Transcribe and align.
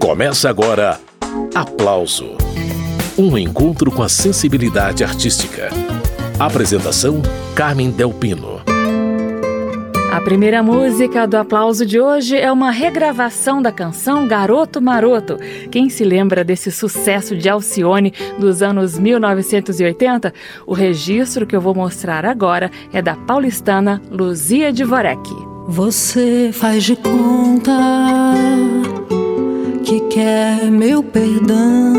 Começa 0.00 0.48
agora 0.48 1.00
Aplauso 1.54 2.36
Um 3.16 3.36
encontro 3.36 3.90
com 3.90 4.02
a 4.02 4.08
sensibilidade 4.08 5.04
artística. 5.04 5.68
Apresentação: 6.38 7.20
Carmen 7.54 7.90
Delpino. 7.90 8.62
A 10.10 10.20
primeira 10.20 10.62
música 10.62 11.26
do 11.26 11.36
aplauso 11.36 11.84
de 11.84 12.00
hoje 12.00 12.36
é 12.36 12.50
uma 12.50 12.70
regravação 12.70 13.60
da 13.60 13.70
canção 13.70 14.26
Garoto 14.26 14.80
Maroto. 14.80 15.36
Quem 15.70 15.88
se 15.88 16.02
lembra 16.02 16.42
desse 16.42 16.72
sucesso 16.72 17.36
de 17.36 17.48
Alcione 17.48 18.12
dos 18.38 18.62
anos 18.62 18.98
1980? 18.98 20.32
O 20.66 20.72
registro 20.72 21.46
que 21.46 21.54
eu 21.54 21.60
vou 21.60 21.74
mostrar 21.74 22.24
agora 22.24 22.70
é 22.92 23.02
da 23.02 23.14
paulistana 23.14 24.02
Luzia 24.10 24.72
Dvorek. 24.72 25.47
Você 25.70 26.48
faz 26.50 26.82
de 26.82 26.96
conta 26.96 27.78
que 29.84 30.00
quer 30.08 30.70
meu 30.70 31.02
perdão, 31.02 31.92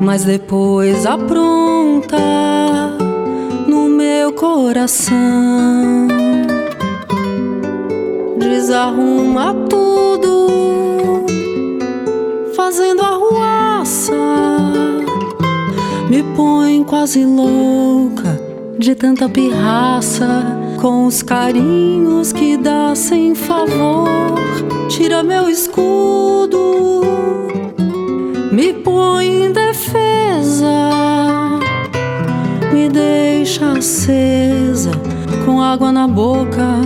mas 0.00 0.24
depois 0.24 1.04
apronta 1.04 2.16
no 3.68 3.90
meu 3.90 4.32
coração, 4.32 6.08
desarruma 8.38 9.54
tudo, 9.68 11.26
fazendo 12.56 13.02
arruaça, 13.02 14.14
me 16.08 16.22
põe 16.34 16.82
quase 16.84 17.22
louca 17.22 18.40
de 18.78 18.94
tanta 18.94 19.28
pirraça 19.28 20.66
com 20.80 21.06
os 21.06 21.22
carinhos 21.22 22.32
que 22.32 22.56
dá 22.56 22.94
sem 22.94 23.34
favor. 23.34 24.38
Tira 24.88 25.22
meu 25.22 25.48
escudo, 25.48 27.02
me 28.52 28.72
põe 28.72 29.46
em 29.46 29.52
defesa, 29.52 30.90
me 32.72 32.88
deixa 32.88 33.72
acesa 33.72 34.92
com 35.44 35.60
água 35.60 35.92
na 35.92 36.06
boca, 36.06 36.80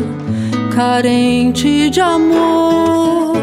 carente 0.74 1.90
de 1.90 2.00
amor. 2.00 3.36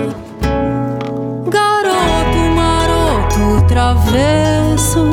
Garoto 1.48 2.38
maroto, 2.56 3.68
travesso 3.68 5.10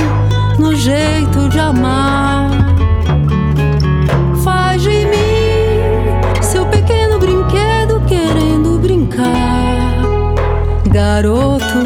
no 0.58 0.74
jeito 0.74 1.48
de 1.48 1.58
amar 1.58 2.65
garoto. 10.96 11.78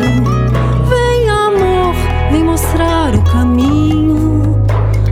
Vem, 0.89 1.28
amor, 1.28 1.94
vem 2.30 2.44
mostrar 2.44 3.12
o 3.12 3.22
caminho 3.25 4.64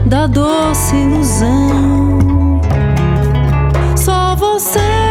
da 0.05 0.25
doce 0.25 0.95
ilusão. 0.95 2.61
Só 3.97 4.37
você 4.37 5.08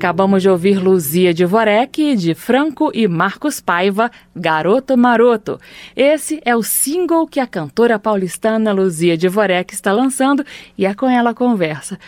Acabamos 0.00 0.40
de 0.40 0.48
ouvir 0.48 0.82
Luzia 0.82 1.34
de 1.34 1.44
Vorek, 1.44 2.16
de 2.16 2.34
Franco 2.34 2.90
e 2.94 3.06
Marcos 3.06 3.60
Paiva, 3.60 4.10
Garoto 4.34 4.96
Maroto. 4.96 5.58
Esse 5.94 6.40
é 6.42 6.56
o 6.56 6.62
single 6.62 7.26
que 7.26 7.38
a 7.38 7.46
cantora 7.46 7.98
paulistana 7.98 8.72
Luzia 8.72 9.14
de 9.14 9.28
Vorek 9.28 9.74
está 9.74 9.92
lançando 9.92 10.42
e 10.78 10.86
é 10.86 10.94
com 10.94 11.06
ela 11.06 11.34
conversa. 11.34 11.98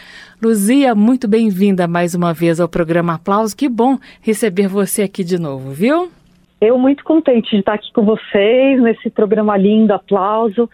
Luzia, 0.42 0.94
muito 0.94 1.28
bem-vinda 1.28 1.86
mais 1.86 2.14
uma 2.14 2.32
vez 2.32 2.60
ao 2.60 2.66
programa 2.66 3.16
Aplauso. 3.16 3.54
Que 3.54 3.68
bom 3.68 3.98
receber 4.22 4.68
você 4.68 5.02
aqui 5.02 5.22
de 5.22 5.38
novo, 5.38 5.72
viu? 5.72 6.10
Eu 6.62 6.78
muito 6.78 7.04
contente 7.04 7.50
de 7.50 7.58
estar 7.58 7.74
aqui 7.74 7.92
com 7.92 8.06
vocês 8.06 8.80
nesse 8.80 9.10
programa 9.10 9.54
lindo, 9.58 9.92
aplauso. 9.92 10.66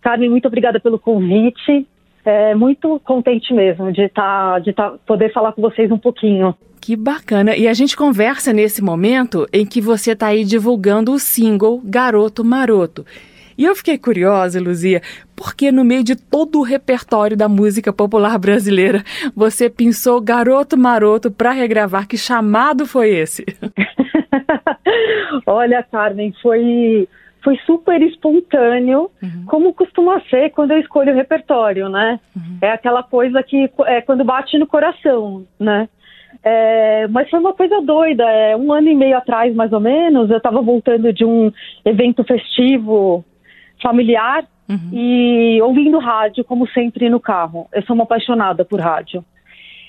Carmen, 0.00 0.28
muito 0.28 0.48
obrigada 0.48 0.80
pelo 0.80 0.98
convite. 0.98 1.86
É, 2.26 2.56
muito 2.56 3.00
contente 3.04 3.54
mesmo 3.54 3.92
de 3.92 4.02
estar, 4.02 4.60
de 4.60 4.70
estar, 4.70 4.90
poder 5.06 5.32
falar 5.32 5.52
com 5.52 5.62
vocês 5.62 5.92
um 5.92 5.98
pouquinho. 5.98 6.56
Que 6.80 6.96
bacana! 6.96 7.56
E 7.56 7.68
a 7.68 7.72
gente 7.72 7.96
conversa 7.96 8.52
nesse 8.52 8.82
momento 8.82 9.46
em 9.52 9.64
que 9.64 9.80
você 9.80 10.10
está 10.10 10.26
aí 10.26 10.44
divulgando 10.44 11.12
o 11.12 11.20
single 11.20 11.80
Garoto 11.84 12.44
Maroto. 12.44 13.06
E 13.56 13.64
eu 13.64 13.76
fiquei 13.76 13.96
curiosa, 13.96 14.60
Luzia, 14.60 15.00
porque 15.36 15.70
no 15.70 15.84
meio 15.84 16.02
de 16.02 16.16
todo 16.16 16.58
o 16.58 16.62
repertório 16.62 17.36
da 17.36 17.48
música 17.48 17.92
popular 17.92 18.36
brasileira, 18.40 19.04
você 19.34 19.70
pensou 19.70 20.20
Garoto 20.20 20.76
Maroto 20.76 21.30
para 21.30 21.52
regravar. 21.52 22.08
Que 22.08 22.18
chamado 22.18 22.86
foi 22.86 23.10
esse? 23.10 23.46
Olha, 25.46 25.80
Carmen, 25.84 26.34
foi 26.42 27.08
foi 27.46 27.56
super 27.58 28.02
espontâneo, 28.02 29.08
uhum. 29.22 29.44
como 29.46 29.72
costuma 29.72 30.20
ser 30.22 30.50
quando 30.50 30.72
eu 30.72 30.80
escolho 30.80 31.12
o 31.12 31.14
repertório, 31.14 31.88
né? 31.88 32.18
Uhum. 32.34 32.58
É 32.60 32.72
aquela 32.72 33.04
coisa 33.04 33.40
que 33.40 33.70
é 33.86 34.00
quando 34.00 34.24
bate 34.24 34.58
no 34.58 34.66
coração, 34.66 35.46
né? 35.56 35.88
É, 36.42 37.06
mas 37.06 37.30
foi 37.30 37.38
uma 37.38 37.52
coisa 37.52 37.80
doida. 37.80 38.24
É, 38.24 38.56
um 38.56 38.72
ano 38.72 38.88
e 38.88 38.96
meio 38.96 39.16
atrás, 39.16 39.54
mais 39.54 39.72
ou 39.72 39.78
menos, 39.78 40.28
eu 40.28 40.38
estava 40.38 40.60
voltando 40.60 41.12
de 41.12 41.24
um 41.24 41.52
evento 41.84 42.24
festivo 42.24 43.24
familiar 43.80 44.44
uhum. 44.68 44.90
e 44.92 45.62
ouvindo 45.62 46.00
rádio, 46.00 46.42
como 46.42 46.66
sempre, 46.70 47.08
no 47.08 47.20
carro. 47.20 47.68
Eu 47.72 47.82
sou 47.84 47.94
uma 47.94 48.02
apaixonada 48.02 48.64
por 48.64 48.80
rádio, 48.80 49.24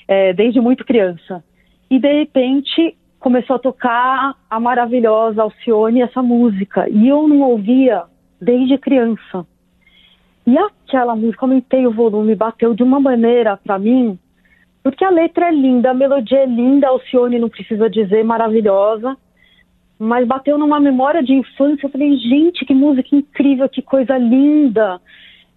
é, 0.07 0.31
desde 0.31 0.61
muito 0.61 0.85
criança. 0.85 1.43
E, 1.89 1.97
de 1.97 2.19
repente, 2.19 2.95
começou 3.19 3.55
a 3.55 3.59
tocar 3.59 4.35
a 4.49 4.59
maravilhosa 4.59 5.41
Alcione 5.41 6.01
essa 6.01 6.21
música. 6.21 6.87
E 6.89 7.07
eu 7.07 7.27
não 7.27 7.41
ouvia 7.41 8.03
desde 8.41 8.77
criança. 8.77 9.45
E 10.45 10.57
aquela 10.57 11.15
música, 11.15 11.45
aumentei 11.45 11.85
o 11.85 11.91
volume, 11.91 12.35
bateu 12.35 12.73
de 12.73 12.81
uma 12.81 12.99
maneira 12.99 13.57
para 13.57 13.77
mim, 13.77 14.17
porque 14.81 15.03
a 15.03 15.09
letra 15.09 15.49
é 15.49 15.51
linda, 15.51 15.91
a 15.91 15.93
melodia 15.93 16.39
é 16.39 16.45
linda, 16.45 16.87
Alcione 16.87 17.37
não 17.37 17.49
precisa 17.49 17.89
dizer, 17.89 18.23
maravilhosa, 18.23 19.17
mas 19.99 20.25
bateu 20.25 20.57
numa 20.57 20.79
memória 20.79 21.21
de 21.21 21.33
infância. 21.33 21.85
Eu 21.85 21.89
falei, 21.89 22.15
gente, 22.15 22.63
que 22.65 22.73
música 22.73 23.13
incrível, 23.13 23.67
que 23.67 23.81
coisa 23.81 24.17
linda. 24.17 25.01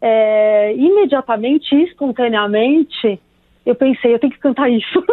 É, 0.00 0.74
imediatamente, 0.74 1.72
espontaneamente, 1.82 3.20
eu 3.70 3.74
pensei, 3.74 4.14
eu 4.14 4.18
tenho 4.18 4.32
que 4.32 4.38
cantar 4.38 4.70
isso. 4.70 5.04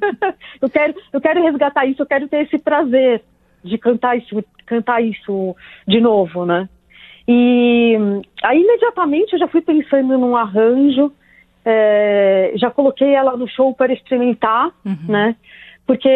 eu, 0.60 0.68
quero, 0.68 0.94
eu 1.12 1.20
quero 1.20 1.42
resgatar 1.42 1.86
isso, 1.86 2.02
eu 2.02 2.06
quero 2.06 2.28
ter 2.28 2.42
esse 2.42 2.58
prazer 2.58 3.22
de 3.64 3.78
cantar 3.78 4.16
isso, 4.16 4.44
cantar 4.66 5.02
isso 5.02 5.56
de 5.86 6.00
novo, 6.00 6.44
né? 6.44 6.68
E 7.26 7.96
aí 8.42 8.60
imediatamente 8.60 9.32
eu 9.32 9.38
já 9.38 9.48
fui 9.48 9.60
pensando 9.60 10.18
num 10.18 10.36
arranjo, 10.36 11.12
é, 11.64 12.52
já 12.56 12.70
coloquei 12.70 13.14
ela 13.14 13.36
no 13.36 13.48
show 13.48 13.72
para 13.72 13.92
experimentar, 13.92 14.72
uhum. 14.84 14.96
né? 15.08 15.36
Porque 15.86 16.08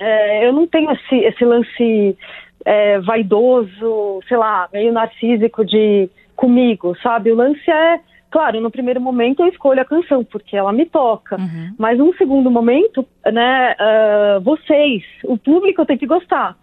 é, 0.00 0.46
eu 0.46 0.52
não 0.52 0.66
tenho 0.66 0.90
esse, 0.92 1.16
esse 1.16 1.44
lance 1.44 2.16
é, 2.64 2.98
vaidoso, 3.00 4.20
sei 4.26 4.36
lá, 4.36 4.68
meio 4.72 4.92
narcísico 4.92 5.64
de 5.64 6.08
comigo, 6.34 6.96
sabe? 7.02 7.30
O 7.30 7.36
lance 7.36 7.70
é 7.70 8.00
Claro, 8.30 8.60
no 8.60 8.70
primeiro 8.70 9.00
momento 9.00 9.42
eu 9.42 9.48
escolho 9.48 9.80
a 9.80 9.84
canção, 9.84 10.22
porque 10.22 10.56
ela 10.56 10.72
me 10.72 10.86
toca. 10.86 11.36
Uhum. 11.36 11.74
Mas 11.76 11.98
num 11.98 12.12
segundo 12.14 12.50
momento, 12.50 13.04
né, 13.26 13.74
uh, 13.74 14.40
vocês, 14.40 15.02
o 15.24 15.36
público 15.36 15.84
tem 15.84 15.98
que 15.98 16.06
gostar. 16.06 16.56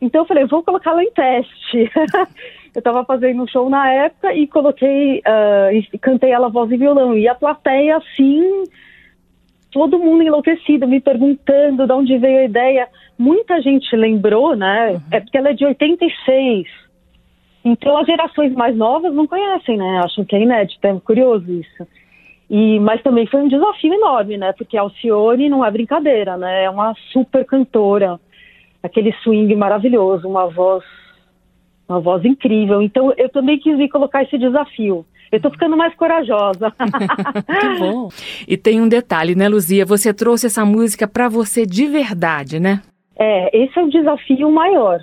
Então 0.00 0.22
eu 0.22 0.26
falei, 0.26 0.44
vou 0.46 0.62
colocá-la 0.62 1.02
em 1.02 1.10
teste. 1.10 1.90
eu 2.72 2.78
estava 2.78 3.04
fazendo 3.04 3.42
um 3.42 3.48
show 3.48 3.68
na 3.68 3.90
época 3.90 4.32
e 4.32 4.46
coloquei, 4.46 5.18
uh, 5.18 5.72
e 5.72 5.98
cantei 5.98 6.30
ela 6.30 6.48
voz 6.48 6.70
e 6.70 6.76
violão. 6.76 7.16
E 7.16 7.26
a 7.26 7.34
plateia, 7.34 7.96
assim, 7.96 8.62
todo 9.72 9.98
mundo 9.98 10.22
enlouquecido, 10.22 10.86
me 10.86 11.00
perguntando 11.00 11.84
de 11.84 11.92
onde 11.92 12.16
veio 12.16 12.38
a 12.38 12.44
ideia. 12.44 12.88
Muita 13.18 13.60
gente 13.60 13.94
lembrou, 13.96 14.54
né? 14.54 14.92
Uhum. 14.92 15.00
É 15.10 15.18
porque 15.18 15.36
ela 15.36 15.50
é 15.50 15.54
de 15.54 15.64
86. 15.64 16.87
Então 17.64 17.96
as 17.98 18.06
gerações 18.06 18.52
mais 18.52 18.76
novas 18.76 19.12
não 19.12 19.26
conhecem, 19.26 19.76
né? 19.76 20.00
Acham 20.04 20.24
que 20.24 20.34
é 20.36 20.42
inédito, 20.42 20.86
é 20.86 21.00
curioso 21.00 21.50
isso. 21.50 21.86
E, 22.50 22.80
mas 22.80 23.02
também 23.02 23.26
foi 23.26 23.42
um 23.42 23.48
desafio 23.48 23.92
enorme, 23.92 24.38
né? 24.38 24.52
Porque 24.56 24.76
a 24.76 24.80
Alcione 24.82 25.48
não 25.48 25.64
é 25.64 25.70
brincadeira, 25.70 26.36
né? 26.36 26.64
É 26.64 26.70
uma 26.70 26.94
super 27.12 27.44
cantora, 27.44 28.18
aquele 28.82 29.12
swing 29.22 29.54
maravilhoso, 29.54 30.26
uma 30.26 30.46
voz, 30.46 30.82
uma 31.88 32.00
voz 32.00 32.24
incrível. 32.24 32.80
Então 32.80 33.12
eu 33.16 33.28
também 33.28 33.58
quis 33.58 33.76
vir 33.76 33.88
colocar 33.88 34.22
esse 34.22 34.38
desafio. 34.38 35.04
Eu 35.30 35.40
tô 35.40 35.50
ficando 35.50 35.76
mais 35.76 35.94
corajosa. 35.94 36.72
que 36.80 37.68
bom. 37.78 38.08
E 38.46 38.56
tem 38.56 38.80
um 38.80 38.88
detalhe, 38.88 39.34
né, 39.34 39.46
Luzia? 39.46 39.84
Você 39.84 40.14
trouxe 40.14 40.46
essa 40.46 40.64
música 40.64 41.06
para 41.06 41.28
você 41.28 41.66
de 41.66 41.86
verdade, 41.86 42.58
né? 42.58 42.80
É, 43.18 43.64
esse 43.64 43.78
é 43.78 43.82
o 43.82 43.90
desafio 43.90 44.50
maior. 44.50 45.00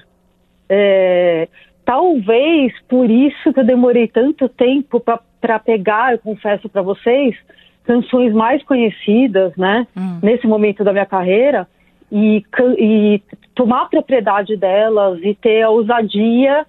É, 0.68 1.48
talvez 1.86 2.74
por 2.90 3.10
isso 3.10 3.54
que 3.54 3.60
eu 3.60 3.64
demorei 3.64 4.08
tanto 4.08 4.50
tempo 4.50 5.00
para 5.00 5.60
pegar, 5.60 6.14
eu 6.14 6.20
confesso 6.20 6.68
para 6.68 6.82
vocês, 6.82 7.36
canções 7.84 8.34
mais 8.34 8.64
conhecidas, 8.64 9.56
né, 9.56 9.88
hum. 9.96 10.20
nesse 10.22 10.48
momento 10.48 10.84
da 10.84 10.92
minha 10.92 11.06
carreira, 11.06 11.68
e, 12.12 12.44
e 12.78 13.22
tomar 13.54 13.90
propriedade 13.90 14.58
delas 14.58 15.20
e 15.24 15.34
ter 15.36 15.62
a 15.62 15.70
ousadia 15.70 16.66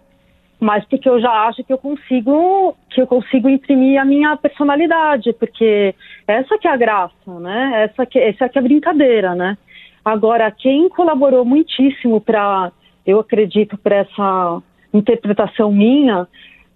mas 0.59 0.85
porque 0.87 1.09
eu 1.09 1.21
já 1.21 1.31
acho 1.47 1.63
que 1.63 1.73
eu 1.73 1.79
consigo 1.79 2.75
que 2.91 3.01
eu 3.01 3.07
consigo 3.07 3.49
imprimir 3.49 4.01
a 4.01 4.05
minha 4.05 4.37
personalidade, 4.37 5.33
porque 5.35 5.95
essa 6.27 6.59
que 6.59 6.67
é 6.67 6.71
a 6.71 6.77
graça, 6.77 7.41
né? 7.41 7.85
Essa 7.85 8.07
que 8.07 8.19
essa 8.19 8.49
que 8.49 8.59
é 8.59 8.61
a 8.61 8.65
brincadeira, 8.65 9.35
né? 9.35 9.59
Agora 10.05 10.51
quem 10.51 10.89
colaborou 10.89 11.45
muitíssimo 11.45 12.21
para, 12.21 12.73
eu 13.05 13.21
acredito, 13.21 13.77
para 13.77 13.97
essa 13.97 14.63
interpretação 14.93 15.71
minha 15.73 16.27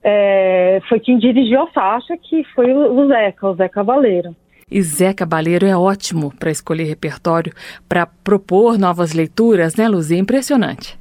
é, 0.02 0.80
foi 0.88 1.00
quem 1.00 1.18
dirigiu 1.18 1.62
a 1.62 1.66
faixa, 1.68 2.16
que 2.16 2.44
foi 2.54 2.72
o 2.72 3.06
Zeca, 3.08 3.48
o 3.48 3.54
Zeca 3.54 3.74
Cabaleiro. 3.74 4.34
E 4.70 4.80
Zé 4.82 5.12
Cabaleiro 5.12 5.66
é 5.66 5.76
ótimo 5.76 6.32
para 6.38 6.50
escolher 6.50 6.84
repertório, 6.84 7.52
para 7.88 8.06
propor 8.06 8.78
novas 8.78 9.12
leituras, 9.12 9.74
né, 9.74 9.88
Luzia? 9.88 10.18
Impressionante. 10.18 10.98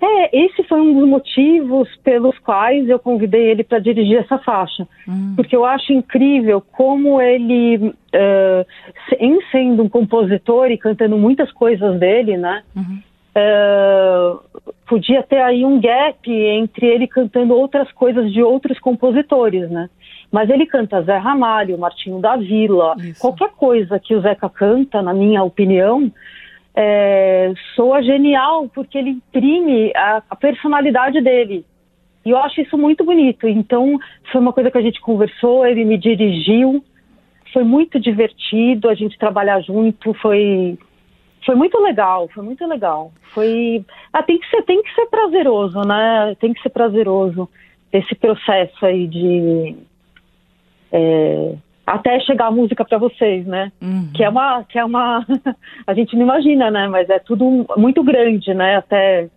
É, 0.00 0.44
esse 0.44 0.62
foi 0.64 0.80
um 0.80 0.98
dos 0.98 1.08
motivos 1.08 1.88
pelos 2.04 2.38
quais 2.40 2.88
eu 2.88 2.98
convidei 2.98 3.50
ele 3.50 3.64
para 3.64 3.78
dirigir 3.78 4.18
essa 4.18 4.38
faixa. 4.38 4.86
Hum. 5.08 5.32
Porque 5.34 5.56
eu 5.56 5.64
acho 5.64 5.92
incrível 5.92 6.60
como 6.60 7.20
ele, 7.20 7.76
uh, 7.88 8.66
em 9.18 9.38
sendo 9.50 9.82
um 9.82 9.88
compositor 9.88 10.70
e 10.70 10.78
cantando 10.78 11.16
muitas 11.16 11.50
coisas 11.52 11.98
dele, 11.98 12.36
né? 12.36 12.62
Uhum. 12.76 12.98
Uh, 13.36 14.38
podia 14.86 15.22
ter 15.22 15.40
aí 15.40 15.64
um 15.64 15.80
gap 15.80 16.30
entre 16.30 16.86
ele 16.86 17.08
cantando 17.08 17.54
outras 17.54 17.90
coisas 17.92 18.32
de 18.32 18.42
outros 18.42 18.78
compositores, 18.78 19.68
né? 19.70 19.90
Mas 20.30 20.50
ele 20.50 20.66
canta 20.66 21.02
Zé 21.02 21.16
Ramalho, 21.16 21.78
Martinho 21.78 22.20
da 22.20 22.36
Vila, 22.36 22.94
Isso. 22.98 23.20
qualquer 23.20 23.50
coisa 23.50 23.98
que 23.98 24.14
o 24.14 24.20
Zeca 24.20 24.48
canta, 24.48 25.02
na 25.02 25.12
minha 25.12 25.42
opinião, 25.42 26.10
é, 26.74 27.52
soa 27.76 28.02
genial 28.02 28.68
porque 28.68 28.98
ele 28.98 29.10
imprime 29.10 29.92
a, 29.94 30.22
a, 30.28 30.36
personalidade 30.36 31.20
dele. 31.20 31.64
E 32.26 32.30
eu 32.30 32.38
acho 32.38 32.60
isso 32.60 32.76
muito 32.76 33.04
bonito. 33.04 33.46
Então, 33.46 33.98
foi 34.32 34.40
uma 34.40 34.52
coisa 34.52 34.70
que 34.70 34.78
a 34.78 34.82
gente 34.82 35.00
conversou, 35.00 35.66
ele 35.66 35.84
me 35.84 35.96
dirigiu, 35.96 36.84
foi 37.52 37.62
muito 37.62 38.00
divertido 38.00 38.88
a 38.88 38.94
gente 38.94 39.18
trabalhar 39.18 39.60
junto, 39.60 40.12
foi 40.14 40.76
foi 41.44 41.54
muito 41.54 41.78
legal, 41.80 42.28
foi 42.32 42.42
muito 42.42 42.66
legal. 42.66 43.12
Foi, 43.32 43.84
ah, 44.12 44.22
tem 44.22 44.38
que 44.38 44.48
ser, 44.48 44.62
tem 44.62 44.82
que 44.82 44.94
ser 44.94 45.06
prazeroso, 45.06 45.80
né? 45.82 46.34
Tem 46.40 46.52
que 46.52 46.62
ser 46.62 46.70
prazeroso 46.70 47.48
esse 47.92 48.14
processo 48.14 48.84
aí 48.84 49.06
de 49.06 49.76
é, 50.92 51.54
até 51.86 52.18
chegar 52.20 52.46
a 52.46 52.50
música 52.50 52.84
para 52.84 52.98
vocês, 52.98 53.46
né? 53.46 53.70
Uhum. 53.80 54.10
Que 54.14 54.24
é 54.24 54.28
uma, 54.28 54.64
que 54.64 54.78
é 54.78 54.84
uma, 54.84 55.24
a 55.86 55.94
gente 55.94 56.16
não 56.16 56.22
imagina, 56.22 56.70
né? 56.70 56.88
Mas 56.88 57.08
é 57.10 57.18
tudo 57.18 57.66
muito 57.76 58.02
grande, 58.02 58.54
né? 58.54 58.76
Até, 58.76 59.28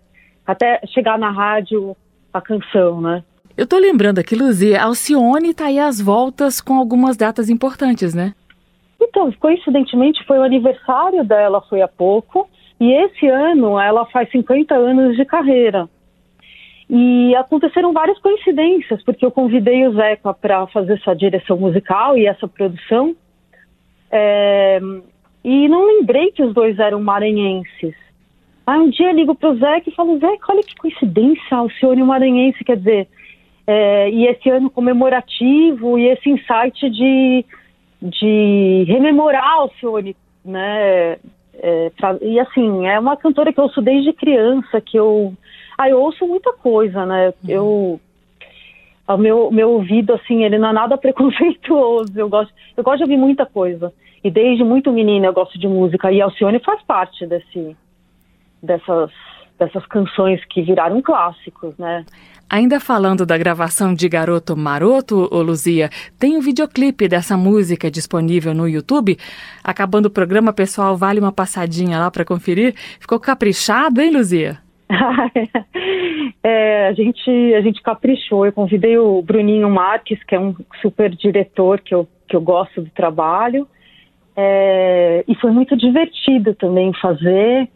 até 0.45 0.81
chegar 0.87 1.17
na 1.17 1.31
rádio 1.31 1.95
a 2.33 2.41
canção, 2.41 3.01
né? 3.01 3.23
Eu 3.57 3.65
tô 3.65 3.77
lembrando 3.77 4.19
aqui, 4.19 4.35
Luzia, 4.35 4.83
Alcione 4.83 5.53
tá 5.53 5.65
aí 5.65 5.79
às 5.79 5.99
voltas 5.99 6.61
com 6.61 6.75
algumas 6.75 7.17
datas 7.17 7.49
importantes, 7.49 8.13
né? 8.13 8.33
Então, 9.17 9.31
coincidentemente 9.31 10.23
foi 10.25 10.37
o 10.37 10.43
aniversário 10.43 11.23
dela, 11.23 11.59
foi 11.61 11.81
há 11.81 11.87
pouco, 11.87 12.47
e 12.79 12.91
esse 12.91 13.25
ano 13.25 13.79
ela 13.79 14.05
faz 14.05 14.29
50 14.29 14.75
anos 14.75 15.17
de 15.17 15.25
carreira. 15.25 15.89
E 16.87 17.35
aconteceram 17.35 17.91
várias 17.93 18.19
coincidências, 18.19 19.01
porque 19.03 19.25
eu 19.25 19.31
convidei 19.31 19.87
o 19.87 19.93
Zeca 19.93 20.35
para 20.35 20.67
fazer 20.67 20.93
essa 20.93 21.15
direção 21.15 21.57
musical 21.57 22.15
e 22.15 22.27
essa 22.27 22.47
produção. 22.47 23.15
É, 24.11 24.79
e 25.43 25.67
não 25.67 25.87
lembrei 25.87 26.31
que 26.31 26.43
os 26.43 26.53
dois 26.53 26.77
eram 26.77 27.01
maranhenses. 27.01 27.95
Aí 28.67 28.79
um 28.79 28.89
dia 28.91 29.07
eu 29.07 29.15
ligo 29.15 29.33
para 29.33 29.49
o 29.49 29.57
Zeca 29.57 29.89
e 29.89 29.95
falo, 29.95 30.19
Zeca, 30.19 30.51
olha 30.51 30.61
que 30.61 30.75
coincidência, 30.75 31.59
o 31.59 31.71
senhor 31.71 31.97
o 31.97 32.05
maranhense, 32.05 32.63
quer 32.63 32.77
dizer, 32.77 33.07
é, 33.65 34.11
e 34.11 34.27
esse 34.27 34.47
ano 34.47 34.69
comemorativo 34.69 35.97
e 35.97 36.05
esse 36.07 36.29
insight 36.29 36.87
de, 36.91 37.43
de 38.01 38.85
rememorar 38.87 39.65
o 39.65 39.71
senhor, 39.79 40.03
né? 40.45 41.17
É, 41.59 41.89
pra, 41.97 42.17
e 42.21 42.39
assim, 42.39 42.85
é 42.85 42.99
uma 42.99 43.17
cantora 43.17 43.51
que 43.51 43.59
eu 43.59 43.63
ouço 43.63 43.81
desde 43.81 44.13
criança, 44.13 44.79
que 44.79 44.97
eu 44.97 45.33
ah, 45.77 45.89
eu 45.89 46.01
ouço 46.01 46.25
muita 46.27 46.53
coisa, 46.53 47.05
né? 47.05 47.27
Uhum. 47.27 47.49
Eu 47.49 47.99
o 49.07 49.17
meu, 49.17 49.49
meu 49.51 49.71
ouvido, 49.71 50.13
assim, 50.13 50.43
ele 50.43 50.57
não 50.57 50.69
é 50.69 50.73
nada 50.73 50.97
preconceituoso. 50.99 52.11
Eu 52.15 52.27
gosto, 52.27 52.53
eu 52.75 52.83
gosto 52.83 52.97
de 52.97 53.03
ouvir 53.03 53.17
muita 53.17 53.45
coisa. 53.45 53.93
E 54.23 54.29
desde 54.29 54.63
muito 54.63 54.91
menina 54.91 55.27
eu 55.27 55.33
gosto 55.33 55.57
de 55.57 55.67
música. 55.67 56.11
E 56.11 56.21
Alcione 56.21 56.59
faz 56.59 56.81
parte 56.83 57.25
desse, 57.25 57.77
dessas, 58.61 59.11
dessas 59.57 59.85
canções 59.85 60.43
que 60.45 60.61
viraram 60.61 61.01
clássicos, 61.01 61.77
né? 61.77 62.05
Ainda 62.49 62.79
falando 62.79 63.25
da 63.25 63.37
gravação 63.37 63.93
de 63.93 64.07
Garoto 64.07 64.55
Maroto, 64.55 65.27
ô 65.31 65.41
Luzia, 65.41 65.89
tem 66.17 66.37
um 66.37 66.39
videoclipe 66.39 67.05
dessa 67.07 67.35
música 67.35 67.91
disponível 67.91 68.53
no 68.53 68.69
YouTube. 68.69 69.17
Acabando 69.61 70.05
o 70.05 70.09
programa, 70.09 70.53
pessoal, 70.53 70.95
vale 70.95 71.19
uma 71.19 71.31
passadinha 71.31 71.99
lá 71.99 72.09
para 72.09 72.23
conferir. 72.23 72.73
Ficou 73.01 73.19
caprichado, 73.19 73.99
hein, 73.99 74.11
Luzia? 74.11 74.59
é, 76.41 76.87
a 76.87 76.93
gente 76.93 77.29
a 77.53 77.59
gente 77.59 77.81
caprichou. 77.81 78.45
Eu 78.45 78.53
convidei 78.53 78.97
o 78.97 79.21
Bruninho 79.21 79.69
Marques, 79.69 80.23
que 80.23 80.33
é 80.33 80.39
um 80.39 80.55
super 80.81 81.13
diretor 81.13 81.81
que 81.81 81.93
eu, 81.93 82.07
que 82.29 82.35
eu 82.35 82.41
gosto 82.41 82.81
do 82.81 82.89
trabalho. 82.91 83.67
É, 84.37 85.25
e 85.27 85.35
foi 85.35 85.51
muito 85.51 85.75
divertido 85.75 86.55
também 86.55 86.93
fazer. 86.93 87.67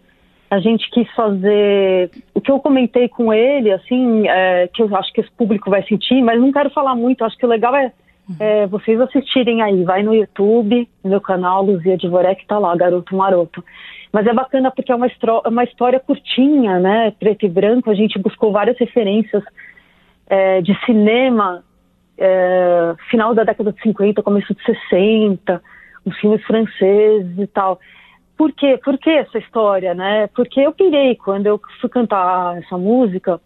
A 0.52 0.60
gente 0.60 0.90
quis 0.92 1.10
fazer 1.14 2.12
o 2.34 2.42
que 2.42 2.52
eu 2.52 2.60
comentei 2.60 3.08
com 3.08 3.34
ele, 3.34 3.72
assim, 3.72 4.28
é, 4.28 4.68
que 4.68 4.84
eu 4.84 4.96
acho 4.98 5.12
que 5.14 5.22
esse 5.22 5.32
público 5.32 5.70
vai 5.70 5.82
sentir, 5.84 6.22
mas 6.22 6.42
não 6.42 6.52
quero 6.52 6.70
falar 6.72 6.94
muito. 6.94 7.24
Acho 7.24 7.38
que 7.38 7.46
o 7.46 7.50
legal 7.50 7.74
é, 7.74 7.92
é 8.38 8.68
vocês 8.68 9.00
assistirem 9.00 9.62
aí. 9.62 9.84
Vai 9.86 10.04
no 10.04 10.14
YouTube, 10.14 10.90
meu 11.04 11.22
canal 11.22 11.64
Luzia 11.64 11.98
Divorek, 11.98 12.46
tá 12.46 12.60
lá, 12.60 12.76
Garoto 12.76 13.16
Maroto. 13.16 13.64
Mas 14.12 14.28
é 14.28 14.34
bacana 14.34 14.70
porque 14.70 14.92
é 14.92 14.96
uma, 14.96 15.08
uma 15.46 15.64
história 15.64 16.00
curtinha, 16.00 16.80
né? 16.80 17.14
Preto 17.18 17.46
e 17.46 17.50
branco. 17.50 17.90
A 17.90 17.96
gente 17.96 18.20
buscou 18.20 18.52
várias 18.52 18.78
referências 18.78 19.44
é, 20.28 20.62
de 20.62 20.78
cinema, 20.86 21.64
é, 22.18 22.94
final 23.10 23.34
da 23.34 23.46
década 23.46 23.72
de 23.72 23.82
50, 23.82 24.22
começo 24.22 24.54
de 24.54 24.62
60, 24.66 25.62
os 26.06 26.18
filmes 26.20 26.44
franceses 26.44 27.40
e 27.40 27.48
tal. 27.48 27.80
Por 28.42 28.52
quê? 28.54 28.76
Por 28.84 28.98
que 28.98 29.12
essa 29.12 29.38
história, 29.38 29.94
né? 29.94 30.26
Porque 30.34 30.60
eu 30.60 30.74
pirei 30.74 31.16
quando 31.16 31.46
eu 31.46 31.62
fui 31.80 31.88
cantar 31.88 32.58
essa 32.58 32.76
música, 32.76 33.40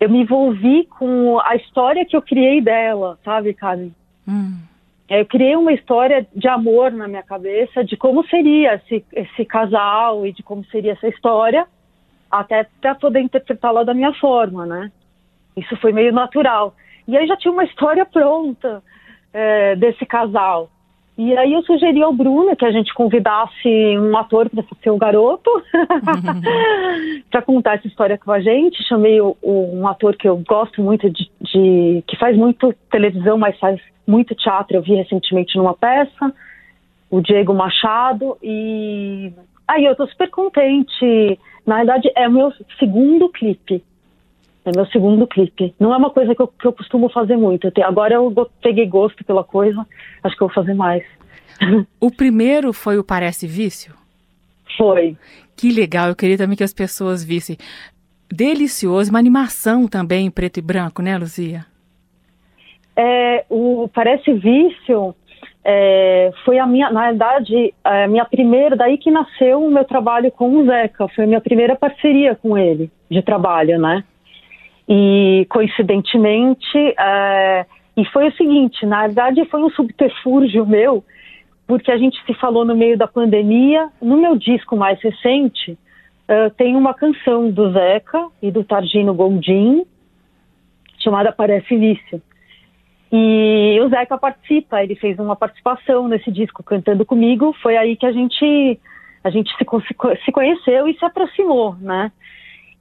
eu 0.00 0.08
me 0.08 0.22
envolvi 0.22 0.86
com 0.86 1.38
a 1.40 1.54
história 1.56 2.06
que 2.06 2.16
eu 2.16 2.22
criei 2.22 2.62
dela, 2.62 3.18
sabe, 3.22 3.52
Carmen? 3.52 3.94
Hum. 4.26 4.62
É, 5.10 5.20
eu 5.20 5.26
criei 5.26 5.54
uma 5.56 5.74
história 5.74 6.26
de 6.34 6.48
amor 6.48 6.90
na 6.90 7.06
minha 7.06 7.22
cabeça, 7.22 7.84
de 7.84 7.98
como 7.98 8.26
seria 8.28 8.76
esse, 8.76 9.04
esse 9.12 9.44
casal 9.44 10.24
e 10.24 10.32
de 10.32 10.42
como 10.42 10.64
seria 10.68 10.92
essa 10.92 11.06
história, 11.06 11.66
até 12.30 12.66
para 12.80 12.94
poder 12.94 13.20
interpretá-la 13.20 13.84
da 13.84 13.92
minha 13.92 14.14
forma, 14.14 14.64
né? 14.64 14.90
Isso 15.54 15.76
foi 15.76 15.92
meio 15.92 16.14
natural. 16.14 16.74
E 17.06 17.14
aí 17.14 17.26
já 17.26 17.36
tinha 17.36 17.52
uma 17.52 17.64
história 17.64 18.06
pronta 18.06 18.82
é, 19.34 19.76
desse 19.76 20.06
casal. 20.06 20.70
E 21.16 21.36
aí 21.36 21.52
eu 21.52 21.62
sugeri 21.62 22.02
ao 22.02 22.12
Bruno 22.12 22.56
que 22.56 22.64
a 22.64 22.72
gente 22.72 22.92
convidasse 22.92 23.68
um 23.98 24.16
ator 24.16 24.50
para 24.50 24.64
ser 24.82 24.90
o 24.90 24.96
garoto, 24.96 25.48
para 27.30 27.40
contar 27.42 27.76
essa 27.76 27.86
história 27.86 28.18
com 28.18 28.32
a 28.32 28.40
gente. 28.40 28.82
Chamei 28.88 29.20
o, 29.20 29.36
o, 29.40 29.78
um 29.78 29.86
ator 29.86 30.16
que 30.16 30.28
eu 30.28 30.36
gosto 30.38 30.82
muito 30.82 31.08
de, 31.08 31.30
de, 31.40 32.02
que 32.08 32.18
faz 32.18 32.36
muito 32.36 32.74
televisão, 32.90 33.38
mas 33.38 33.56
faz 33.60 33.80
muito 34.04 34.34
teatro. 34.34 34.76
Eu 34.76 34.82
vi 34.82 34.96
recentemente 34.96 35.56
numa 35.56 35.74
peça, 35.74 36.34
o 37.08 37.20
Diego 37.20 37.54
Machado 37.54 38.36
e 38.42 39.32
aí 39.68 39.84
eu 39.84 39.94
tô 39.94 40.08
super 40.08 40.28
contente. 40.30 41.38
Na 41.64 41.76
verdade 41.76 42.10
é 42.16 42.26
o 42.26 42.32
meu 42.32 42.52
segundo 42.76 43.28
clipe. 43.28 43.84
É 44.64 44.70
meu 44.74 44.86
segundo 44.86 45.26
clipe. 45.26 45.74
Não 45.78 45.92
é 45.92 45.96
uma 45.96 46.10
coisa 46.10 46.34
que 46.34 46.40
eu, 46.40 46.48
que 46.48 46.66
eu 46.66 46.72
costumo 46.72 47.10
fazer 47.10 47.36
muito. 47.36 47.70
agora 47.82 48.14
eu 48.14 48.50
peguei 48.62 48.86
gosto 48.86 49.22
pela 49.24 49.44
coisa, 49.44 49.86
acho 50.22 50.36
que 50.36 50.42
eu 50.42 50.48
vou 50.48 50.54
fazer 50.54 50.74
mais. 50.74 51.04
O 52.00 52.10
primeiro 52.10 52.72
foi 52.72 52.98
o 52.98 53.04
Parece 53.04 53.46
Vício? 53.46 53.94
Foi. 54.76 55.16
Que 55.56 55.70
legal, 55.70 56.08
eu 56.08 56.16
queria 56.16 56.36
também 56.36 56.56
que 56.56 56.64
as 56.64 56.72
pessoas 56.72 57.22
vissem. 57.24 57.56
Delicioso, 58.32 59.10
uma 59.10 59.18
animação 59.18 59.86
também 59.86 60.26
em 60.26 60.30
preto 60.30 60.58
e 60.58 60.62
branco, 60.62 61.00
né, 61.00 61.16
Luzia? 61.16 61.64
É, 62.96 63.44
o 63.48 63.88
Parece 63.92 64.32
Vício 64.32 65.14
é, 65.64 66.30
foi 66.44 66.58
a 66.58 66.66
minha, 66.66 66.90
na 66.90 67.06
verdade, 67.06 67.72
a 67.82 68.06
minha 68.06 68.24
primeira, 68.24 68.76
daí 68.76 68.98
que 68.98 69.10
nasceu 69.10 69.64
o 69.64 69.70
meu 69.70 69.84
trabalho 69.84 70.30
com 70.30 70.56
o 70.56 70.66
Zeca, 70.66 71.08
foi 71.08 71.24
a 71.24 71.26
minha 71.26 71.40
primeira 71.40 71.74
parceria 71.74 72.34
com 72.34 72.56
ele 72.58 72.90
de 73.10 73.22
trabalho, 73.22 73.80
né? 73.80 74.04
E 74.88 75.46
coincidentemente, 75.48 76.78
é, 76.98 77.66
e 77.96 78.04
foi 78.06 78.28
o 78.28 78.36
seguinte, 78.36 78.84
na 78.84 79.02
verdade 79.02 79.44
foi 79.46 79.62
um 79.62 79.70
subterfúgio 79.70 80.66
meu, 80.66 81.04
porque 81.66 81.90
a 81.90 81.96
gente 81.96 82.22
se 82.24 82.34
falou 82.34 82.64
no 82.64 82.76
meio 82.76 82.98
da 82.98 83.06
pandemia. 83.06 83.88
No 84.00 84.16
meu 84.16 84.36
disco 84.36 84.76
mais 84.76 85.00
recente, 85.00 85.72
uh, 85.72 86.50
tem 86.56 86.76
uma 86.76 86.92
canção 86.92 87.50
do 87.50 87.72
Zeca 87.72 88.28
e 88.42 88.50
do 88.50 88.62
Targino 88.62 89.14
Gondim, 89.14 89.84
chamada 90.98 91.32
Parece 91.32 91.76
Vício. 91.76 92.20
E 93.10 93.78
o 93.80 93.88
Zeca 93.88 94.18
participa, 94.18 94.82
ele 94.82 94.96
fez 94.96 95.18
uma 95.18 95.36
participação 95.36 96.08
nesse 96.08 96.30
disco 96.30 96.62
cantando 96.62 97.06
comigo. 97.06 97.54
Foi 97.62 97.76
aí 97.76 97.96
que 97.96 98.06
a 98.06 98.12
gente 98.12 98.78
a 99.22 99.30
gente 99.30 99.50
se, 99.56 99.64
se 100.24 100.32
conheceu 100.32 100.86
e 100.86 100.98
se 100.98 101.04
aproximou, 101.04 101.76
né? 101.76 102.12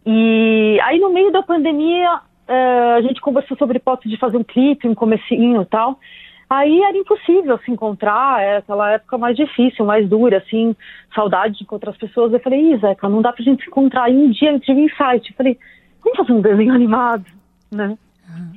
E 0.05 0.79
aí 0.83 0.99
no 0.99 1.11
meio 1.11 1.31
da 1.31 1.41
pandemia 1.41 2.15
uh, 2.47 2.95
a 2.97 3.01
gente 3.01 3.21
conversou 3.21 3.57
sobre 3.57 3.77
hipótese 3.77 4.09
de 4.09 4.19
fazer 4.19 4.37
um 4.37 4.43
clipe, 4.43 4.87
um 4.87 4.95
comecinho 4.95 5.61
e 5.61 5.65
tal. 5.65 5.99
Aí 6.49 6.83
era 6.83 6.97
impossível 6.97 7.57
se 7.59 7.71
encontrar, 7.71 8.41
é 8.43 8.57
aquela 8.57 8.91
época 8.91 9.17
mais 9.17 9.35
difícil, 9.35 9.85
mais 9.85 10.07
dura, 10.07 10.37
assim, 10.37 10.75
saudade 11.15 11.57
de 11.57 11.63
encontrar 11.63 11.91
as 11.91 11.97
pessoas. 11.97 12.31
Eu 12.31 12.39
falei, 12.39 12.77
Zeca, 12.77 13.09
não 13.09 13.21
dá 13.21 13.33
pra 13.33 13.43
gente 13.43 13.63
se 13.63 13.69
encontrar. 13.69 14.03
Aí 14.03 14.15
um 14.15 14.29
dia 14.29 14.51
eu 14.51 14.59
tive 14.59 14.81
um 14.81 14.85
insight, 14.85 15.31
eu 15.31 15.35
falei, 15.35 15.57
vamos 16.03 16.17
fazer 16.17 16.33
um 16.33 16.41
desenho 16.41 16.73
animado, 16.73 17.25
né? 17.71 17.97
Uhum. 18.29 18.53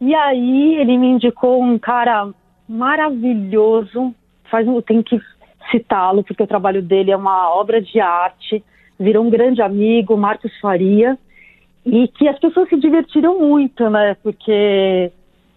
E 0.00 0.14
aí 0.14 0.76
ele 0.76 0.96
me 0.96 1.08
indicou 1.08 1.60
um 1.60 1.76
cara 1.76 2.28
maravilhoso, 2.68 4.14
faz, 4.44 4.66
eu 4.66 4.80
tenho 4.82 5.02
que 5.02 5.20
citá-lo, 5.72 6.22
porque 6.22 6.42
o 6.42 6.46
trabalho 6.46 6.80
dele 6.80 7.10
é 7.10 7.16
uma 7.16 7.52
obra 7.52 7.82
de 7.82 7.98
arte, 7.98 8.62
virou 9.00 9.24
um 9.24 9.30
grande 9.30 9.62
amigo, 9.62 10.14
Marcos 10.14 10.52
Faria, 10.60 11.18
e 11.86 12.06
que 12.08 12.28
as 12.28 12.38
pessoas 12.38 12.68
se 12.68 12.76
divertiram 12.76 13.40
muito, 13.40 13.88
né? 13.88 14.14
Porque 14.22 15.10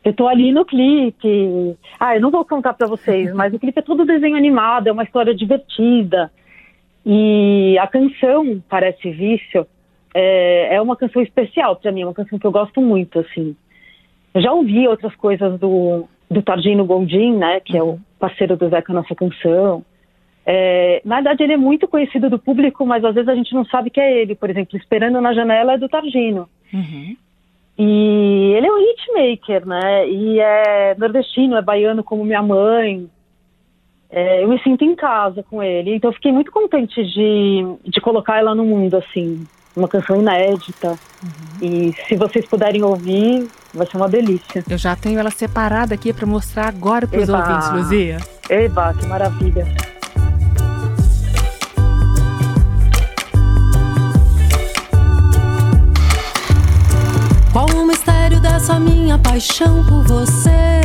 eu 0.03 0.13
tô 0.13 0.27
ali 0.29 0.53
no 0.53 0.63
clipe. 0.63 1.77
Ah, 1.99 2.15
eu 2.15 2.21
não 2.21 2.31
vou 2.31 2.45
contar 2.45 2.73
para 2.73 2.87
vocês, 2.87 3.33
mas 3.33 3.53
o 3.53 3.59
clipe 3.59 3.77
é 3.77 3.81
todo 3.81 4.05
desenho 4.05 4.37
animado, 4.37 4.87
é 4.87 4.91
uma 4.91 5.03
história 5.03 5.35
divertida. 5.35 6.31
E 7.05 7.77
a 7.77 7.85
canção, 7.85 8.63
Parece 8.69 9.11
Vício, 9.11 9.67
é, 10.13 10.75
é 10.75 10.81
uma 10.81 10.95
canção 10.95 11.21
especial 11.21 11.75
para 11.75 11.91
mim, 11.91 12.01
é 12.01 12.05
uma 12.05 12.13
canção 12.13 12.39
que 12.39 12.47
eu 12.47 12.51
gosto 12.51 12.79
muito, 12.81 13.19
assim. 13.19 13.53
Eu 14.33 14.41
já 14.41 14.53
ouvi 14.53 14.87
outras 14.87 15.13
coisas 15.15 15.59
do, 15.59 16.07
do 16.31 16.41
Tardino 16.41 16.85
Gondim, 16.85 17.35
né, 17.35 17.59
que 17.59 17.77
é 17.77 17.83
o 17.83 17.99
parceiro 18.17 18.55
do 18.55 18.69
Zeca 18.69 18.93
nessa 18.93 19.13
canção. 19.13 19.83
É, 20.45 21.01
na 21.05 21.15
verdade, 21.15 21.43
ele 21.43 21.53
é 21.53 21.57
muito 21.57 21.87
conhecido 21.87 22.29
do 22.29 22.37
público, 22.37 22.85
mas 22.85 23.03
às 23.03 23.15
vezes 23.15 23.29
a 23.29 23.35
gente 23.35 23.53
não 23.53 23.65
sabe 23.65 23.89
que 23.89 23.99
é 23.99 24.21
ele. 24.21 24.35
Por 24.35 24.49
exemplo, 24.49 24.77
Esperando 24.77 25.21
na 25.21 25.33
Janela 25.33 25.73
é 25.73 25.77
do 25.77 25.89
Targino. 25.89 26.49
Uhum. 26.73 27.15
E 27.77 28.53
ele 28.55 28.67
é 28.67 28.71
um 28.71 28.77
hitmaker, 28.77 29.65
né? 29.65 30.07
E 30.07 30.39
é 30.39 30.95
nordestino, 30.97 31.55
é 31.55 31.61
baiano 31.61 32.03
como 32.03 32.23
minha 32.23 32.41
mãe. 32.41 33.09
É, 34.11 34.43
eu 34.43 34.47
me 34.47 34.61
sinto 34.61 34.83
em 34.83 34.95
casa 34.95 35.43
com 35.43 35.63
ele. 35.63 35.95
Então 35.95 36.11
eu 36.11 36.13
fiquei 36.13 36.31
muito 36.31 36.51
contente 36.51 37.03
de, 37.03 37.65
de 37.83 37.99
colocar 38.01 38.37
ela 38.37 38.53
no 38.53 38.63
mundo, 38.63 38.97
assim. 38.97 39.47
Uma 39.75 39.87
canção 39.87 40.19
inédita. 40.21 40.89
Uhum. 40.89 41.67
E 41.67 41.93
se 42.07 42.15
vocês 42.15 42.45
puderem 42.45 42.83
ouvir, 42.83 43.47
vai 43.73 43.87
ser 43.87 43.97
uma 43.97 44.07
delícia. 44.07 44.63
Eu 44.69 44.77
já 44.77 44.95
tenho 44.95 45.19
ela 45.19 45.31
separada 45.31 45.95
aqui 45.95 46.13
para 46.13 46.27
mostrar 46.27 46.67
agora 46.67 47.07
para 47.07 47.21
os 47.21 47.29
ouvintes, 47.29 47.71
Luzia. 47.71 48.17
Eba, 48.51 48.93
que 48.93 49.07
maravilha. 49.07 49.65
Mistério 58.63 58.73
dessa 58.73 58.79
minha 58.79 59.17
paixão 59.19 59.83
por 59.83 60.03
você? 60.03 60.81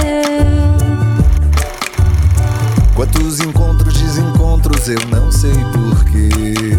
Quantos 2.94 3.40
encontros, 3.40 3.94
desencontros, 3.94 4.88
eu 4.88 4.98
não 5.08 5.30
sei 5.30 5.54
porquê. 5.72 6.76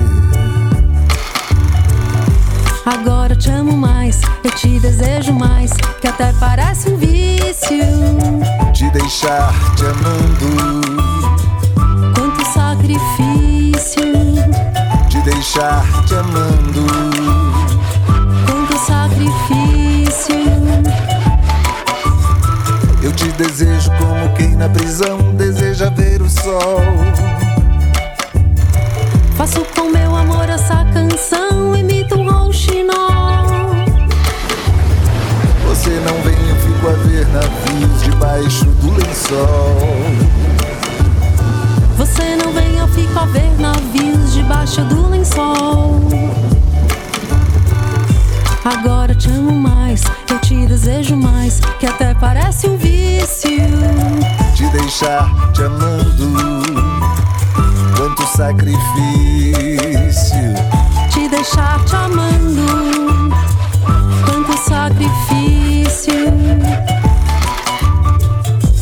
Agora 2.85 3.35
te 3.35 3.49
amo 3.49 3.77
mais, 3.77 4.19
eu 4.43 4.51
te 4.51 4.79
desejo 4.79 5.31
mais, 5.33 5.71
que 6.01 6.07
até 6.07 6.33
parece 6.33 6.89
um 6.89 6.97
vício. 6.97 7.85
De 8.73 8.89
deixar 8.91 9.53
te 9.75 9.85
amando. 9.85 10.49
Quanto 12.13 12.45
sacrifício. 12.53 14.03
De 15.07 15.21
deixar 15.21 15.85
te 16.05 16.15
amando 16.15 16.85
Eu 18.47 18.67
te 18.67 19.78
desejo 23.39 23.89
como 23.97 24.35
quem 24.35 24.53
na 24.57 24.67
prisão 24.67 25.17
deseja 25.37 25.89
ver 25.89 26.21
o 26.21 26.29
sol. 26.29 26.81
Faço 29.37 29.63
com 29.73 29.89
meu 29.89 30.13
amor 30.13 30.49
essa 30.49 30.83
canção, 30.93 31.73
imito 31.73 32.19
um 32.19 32.29
rouxinol. 32.29 33.69
Você 35.69 35.89
não 35.89 36.21
vem, 36.21 36.49
eu 36.49 36.55
fico 36.57 36.89
a 36.89 36.93
ver 37.07 37.25
navios 37.29 38.03
debaixo 38.03 38.65
do 38.65 38.91
lençol. 38.91 39.87
Você 41.95 42.35
não 42.35 42.51
vem, 42.51 42.77
eu 42.77 42.87
fico 42.89 43.19
a 43.19 43.25
ver 43.25 43.57
navios 43.57 44.33
debaixo 44.33 44.81
do 44.83 45.07
lençol. 45.07 46.01
Agora 48.65 49.15
te 49.15 49.29
amo 49.29 49.53
mais, 49.53 50.03
eu 50.33 50.39
te 50.39 50.67
desejo 50.67 51.15
mais, 51.15 51.59
que 51.79 51.85
até 51.85 52.13
parece 52.13 52.67
um 52.67 52.77
vício. 52.77 53.49
Te 54.55 54.67
deixar 54.69 55.51
te 55.53 55.63
amando, 55.63 56.61
quanto 57.97 58.27
sacrifício. 58.27 58.79
Te 61.09 61.27
deixar 61.27 61.83
te 61.85 61.95
amando, 61.95 63.31
quanto 64.25 64.57
sacrifício. 64.57 66.13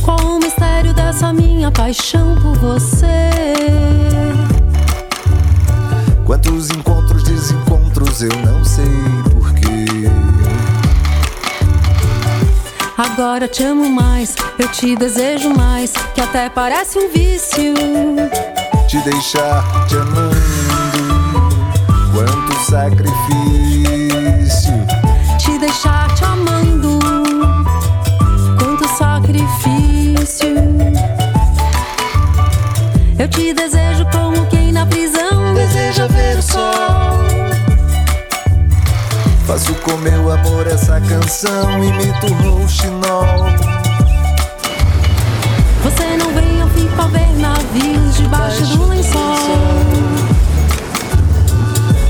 Qual 0.04 0.20
o 0.20 0.40
mistério 0.40 0.94
dessa 0.94 1.32
minha 1.32 1.72
paixão 1.72 2.36
por 2.42 2.58
você? 2.58 3.30
Quantos 6.26 6.70
Agora 13.18 13.48
te 13.48 13.64
amo 13.64 13.90
mais, 13.90 14.36
eu 14.60 14.68
te 14.68 14.96
desejo 14.96 15.50
mais, 15.50 15.92
que 16.14 16.22
até 16.22 16.50
parece 16.50 17.00
um 17.00 17.10
vício. 17.10 17.74
Te 18.88 19.00
deixar 19.00 19.64
te 19.88 19.96
amando, 19.96 20.36
quanto 22.14 22.54
sacrifício. 22.70 23.16
Te 25.40 25.58
deixar 25.58 26.14
te 26.14 26.24
amando, 26.26 27.00
quanto 28.60 28.88
sacrifício. 28.88 30.54
Eu 33.18 33.28
te 33.30 33.52
desejo 33.52 34.06
como 34.12 34.46
quem 34.46 34.72
na 34.72 34.86
prisão 34.86 35.56
deseja 35.56 36.06
ver 36.06 36.38
o 36.38 36.44
sol. 36.44 36.97
Faço 39.48 39.74
com 39.76 39.96
meu 39.96 40.30
amor 40.30 40.68
essa 40.68 41.00
canção, 41.00 41.82
imito 41.82 42.28
rouxinol. 42.44 43.46
Você 45.82 46.18
não 46.18 46.34
vem, 46.34 46.60
eu 46.60 46.68
fico 46.68 47.02
a 47.02 47.08
ver 47.08 47.34
navios 47.38 48.18
debaixo 48.18 48.66
do 48.76 48.90
lençol. 48.90 49.38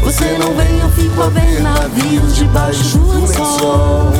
Você 0.04 0.38
não 0.40 0.56
vem, 0.56 0.80
eu 0.80 0.90
fico 0.90 1.22
a 1.22 1.30
ver 1.30 1.62
navios 1.62 2.36
debaixo 2.38 2.98
do 2.98 3.22
lençol. 3.22 4.12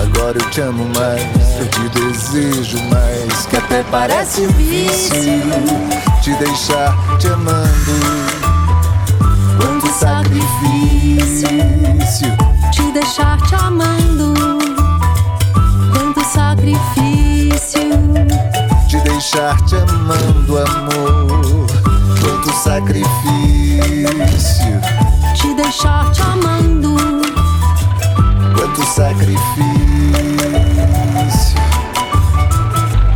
Agora 0.00 0.38
eu 0.38 0.50
te 0.50 0.60
amo 0.60 0.88
mais, 0.94 1.58
eu 1.58 1.66
te 1.66 1.88
desejo 1.98 2.78
mais, 2.90 3.46
que 3.46 3.56
até 3.56 3.82
parece 3.90 4.42
um 4.42 4.52
vício 4.52 5.16
te 6.22 6.32
deixar 6.36 6.96
te 7.18 7.26
amando. 7.26 8.51
Quanto 10.02 10.34
sacrifício 10.34 11.48
te 12.72 12.90
deixar 12.90 13.40
te 13.42 13.54
amando. 13.54 14.34
Quanto 15.92 16.24
sacrifício 16.24 17.88
te 18.88 18.98
deixar 18.98 19.60
te 19.64 19.76
amando, 19.76 20.58
amor. 20.58 21.66
Quanto 22.20 22.52
sacrifício 22.52 23.06
te 25.34 25.54
deixar 25.54 26.10
te 26.10 26.22
amando. 26.22 26.96
Quanto 28.56 28.84
sacrifício. 28.84 29.38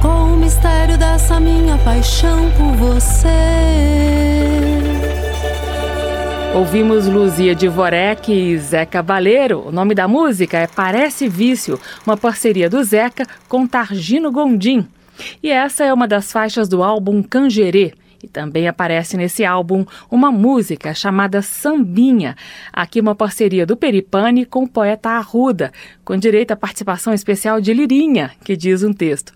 Com 0.01 0.35
o 0.35 0.37
mistério 0.37 0.97
dessa 0.97 1.41
minha 1.41 1.77
paixão 1.79 2.49
por 2.57 2.77
você. 2.77 4.07
Ouvimos 6.57 7.07
Luzia 7.07 7.55
Dvorek 7.55 8.33
e 8.33 8.57
Zé 8.57 8.87
Cabaleiro. 8.87 9.69
O 9.69 9.71
nome 9.71 9.95
da 9.95 10.09
música 10.09 10.57
é 10.57 10.67
Parece 10.67 11.29
Vício, 11.29 11.79
uma 12.07 12.17
parceria 12.17 12.71
do 12.71 12.83
Zeca 12.83 13.27
com 13.47 13.67
Targino 13.67 14.33
Gondim. 14.33 14.89
E 15.43 15.51
essa 15.51 15.85
é 15.85 15.93
uma 15.93 16.09
das 16.09 16.33
faixas 16.33 16.67
do 16.67 16.83
álbum 16.83 17.23
Cangerê. 17.23 17.93
E 18.25 18.27
também 18.27 18.67
aparece 18.67 19.19
nesse 19.19 19.45
álbum 19.45 19.85
uma 20.11 20.33
música 20.33 20.95
chamada 20.95 21.43
Sambinha, 21.43 22.35
aqui 22.73 23.03
uma 23.03 23.15
parceria 23.15 23.67
do 23.67 23.77
Peripane 23.77 24.47
com 24.47 24.65
o 24.65 24.69
poeta 24.69 25.11
Arruda, 25.11 25.71
com 26.07 26.17
direito 26.17 26.53
à 26.53 26.57
participação 26.57 27.13
especial 27.13 27.61
de 27.61 27.75
Lirinha, 27.75 28.31
que 28.43 28.57
diz 28.57 28.83
um 28.83 28.95
texto. 28.95 29.31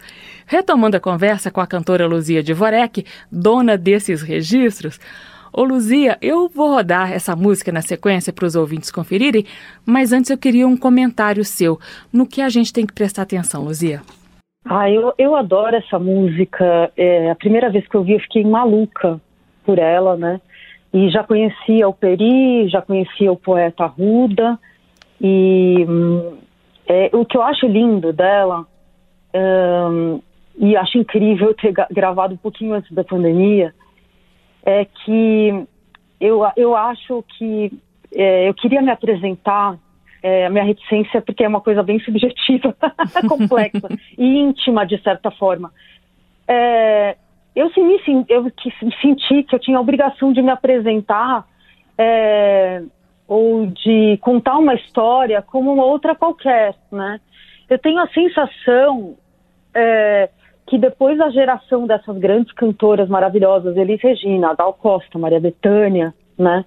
Retomando 0.47 0.97
a 0.97 1.01
conversa 1.01 1.51
com 1.51 1.61
a 1.61 1.67
cantora 1.67 2.07
Luzia 2.07 2.43
Dvorek, 2.43 3.05
dona 3.31 3.77
desses 3.77 4.23
registros, 4.23 4.99
Ô 5.53 5.65
Luzia, 5.65 6.17
eu 6.23 6.49
vou 6.49 6.71
rodar 6.71 7.13
essa 7.13 7.35
música 7.35 7.73
na 7.73 7.83
sequência 7.83 8.33
para 8.33 8.47
os 8.47 8.55
ouvintes 8.55 8.91
conferirem, 8.91 9.45
mas 9.85 10.13
antes 10.13 10.31
eu 10.31 10.39
queria 10.39 10.67
um 10.67 10.77
comentário 10.77 11.45
seu. 11.45 11.79
No 12.13 12.27
que 12.27 12.41
a 12.41 12.49
gente 12.49 12.73
tem 12.73 12.87
que 12.87 12.93
prestar 12.93 13.23
atenção, 13.23 13.65
Luzia? 13.65 14.01
Ah, 14.65 14.89
eu, 14.91 15.13
eu 15.19 15.35
adoro 15.35 15.75
essa 15.75 15.99
música. 15.99 16.93
É, 16.97 17.31
a 17.31 17.35
primeira 17.35 17.71
vez 17.71 17.87
que 17.89 17.95
eu 17.97 18.05
vi, 18.05 18.13
eu 18.13 18.21
fiquei 18.21 18.45
maluca 18.45 19.21
por 19.65 19.79
ela, 19.79 20.17
né? 20.17 20.41
E 20.93 21.09
já 21.11 21.25
conhecia 21.25 21.89
o 21.89 21.95
Peri, 21.95 22.69
já 22.69 22.81
conhecia 22.83 23.33
o 23.33 23.37
poeta 23.37 23.87
Ruda. 23.87 24.59
E 25.21 25.85
hum, 25.89 26.39
é, 26.87 27.11
o 27.13 27.25
que 27.25 27.37
eu 27.37 27.43
acho 27.43 27.67
lindo 27.67 28.13
dela, 28.13 28.67
hum, 29.35 30.21
e 30.59 30.77
acho 30.77 30.99
incrível 30.99 31.55
ter 31.55 31.73
gravado 31.91 32.35
um 32.35 32.39
pouquinho 32.39 32.75
antes 32.75 32.93
da 32.93 33.03
pandemia, 33.03 33.75
é 34.65 34.85
que 34.85 35.67
eu, 36.21 36.43
eu 36.57 36.77
acho 36.77 37.25
que 37.37 37.73
é, 38.15 38.49
eu 38.49 38.55
queria 38.55 38.83
me 38.83 38.91
apresentar, 38.91 39.79
é, 40.23 40.47
a 40.47 40.51
minha 40.51 40.65
reticência, 40.65 41.23
porque 41.23 41.45
é 41.45 41.49
uma 41.49 41.61
coisa 41.61 41.83
bem 41.83 41.99
subjetiva, 42.01 42.77
complexa 43.29 43.89
e 44.19 44.39
íntima, 44.39 44.87
de 44.87 45.01
certa 45.03 45.31
forma. 45.31 45.73
É, 46.47 47.17
eu, 47.55 47.71
sim, 47.73 48.25
eu 48.29 48.51
senti 49.01 49.43
que 49.45 49.55
eu 49.55 49.59
tinha 49.59 49.79
a 49.79 49.81
obrigação 49.81 50.33
de 50.33 50.43
me 50.43 50.51
apresentar 50.51 51.47
é, 51.97 52.83
ou 53.27 53.67
de 53.67 54.19
contar 54.21 54.59
uma 54.59 54.75
história 54.75 55.41
como 55.43 55.77
outra 55.77 56.15
qualquer, 56.15 56.75
né? 56.91 57.21
Eu 57.69 57.79
tenho 57.79 58.01
a 58.01 58.09
sensação 58.09 59.17
é, 59.75 60.29
que 60.71 60.79
depois 60.79 61.19
da 61.19 61.29
geração 61.31 61.85
dessas 61.85 62.17
grandes 62.17 62.53
cantoras 62.53 63.09
maravilhosas, 63.09 63.77
Elis 63.77 64.01
Regina, 64.01 64.55
Gal 64.55 64.73
Costa, 64.73 65.19
Maria 65.19 65.41
Bethânia, 65.41 66.15
né? 66.39 66.65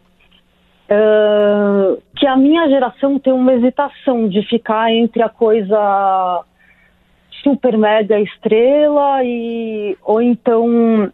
Uh, 0.92 2.04
que 2.18 2.28
a 2.28 2.36
minha 2.36 2.68
geração 2.68 3.18
tem 3.18 3.32
uma 3.32 3.54
hesitação 3.54 4.28
de 4.28 4.44
ficar 4.44 4.92
entre 4.92 5.24
a 5.24 5.30
coisa 5.30 6.44
super 7.42 7.78
mega 7.78 8.20
estrela 8.20 9.24
e 9.24 9.98
ou 10.04 10.22
então 10.22 11.06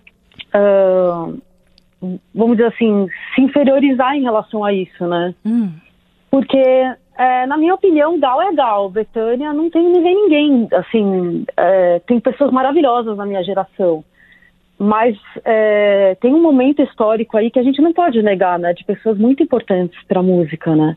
uh, 0.56 1.42
vamos 2.34 2.58
dizer 2.58 2.74
assim 2.74 3.08
se 3.36 3.42
inferiorizar 3.42 4.16
em 4.16 4.24
relação 4.24 4.64
a 4.64 4.74
isso, 4.74 5.06
né? 5.06 5.36
Hum. 5.46 5.72
Porque 6.32 6.58
é, 7.20 7.46
na 7.46 7.58
minha 7.58 7.76
opinião, 7.76 8.18
Gal 8.18 8.42
é 8.42 8.54
Gal. 8.54 8.90
Betânia 8.90 9.52
não 9.52 9.70
tem 9.70 9.84
ninguém, 9.84 10.16
ninguém. 10.16 10.68
Assim, 10.72 11.44
é, 11.58 12.00
tem 12.00 12.18
pessoas 12.18 12.50
maravilhosas 12.50 13.18
na 13.18 13.26
minha 13.26 13.44
geração. 13.44 14.06
Mas 14.78 15.18
é, 15.44 16.16
tem 16.22 16.34
um 16.34 16.42
momento 16.42 16.82
histórico 16.82 17.36
aí 17.36 17.52
que 17.52 17.60
a 17.60 17.64
gente 17.64 17.82
não 17.82 17.92
pode 17.92 18.22
negar, 18.24 18.58
né? 18.58 18.74
De 18.74 18.86
pessoas 18.86 19.18
muito 19.18 19.44
importantes 19.44 20.02
para 20.08 20.22
a 20.22 20.24
música, 20.24 20.74
né? 20.74 20.96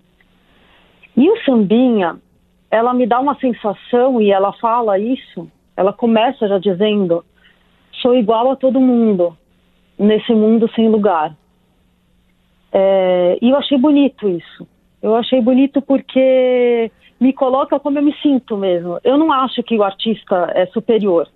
E 1.17 1.29
o 1.29 1.37
Sambinha, 1.45 2.17
ela 2.71 2.95
me 2.95 3.05
dá 3.05 3.19
uma 3.19 3.35
sensação, 3.41 4.23
e 4.23 4.31
ela 4.31 4.53
fala 4.53 5.01
isso, 5.01 5.51
ela 5.77 5.93
começa 5.93 6.47
já 6.47 6.59
dizendo: 6.59 7.25
sou 8.01 8.15
igual 8.15 8.53
a 8.53 8.57
todo 8.57 8.79
mundo, 8.81 9.37
nesse 9.99 10.33
mundo 10.33 10.71
sem 10.73 10.89
lugar. 10.89 11.35
É, 12.73 13.39
e 13.43 13.51
eu 13.51 13.57
achei 13.57 13.77
bonito 13.77 14.29
isso. 14.29 14.71
Eu 15.03 15.17
achei 15.17 15.41
bonito 15.41 15.83
porque 15.83 16.91
me 17.21 17.33
coloca 17.33 17.79
como 17.81 17.99
eu 17.99 18.03
me 18.03 18.15
sinto 18.23 18.57
mesmo. 18.57 19.01
Eu 19.03 19.19
não 19.19 19.33
acho 19.33 19.63
que 19.63 19.77
o 19.77 19.83
artista 19.83 20.51
é 20.55 20.67
superior. 20.67 21.29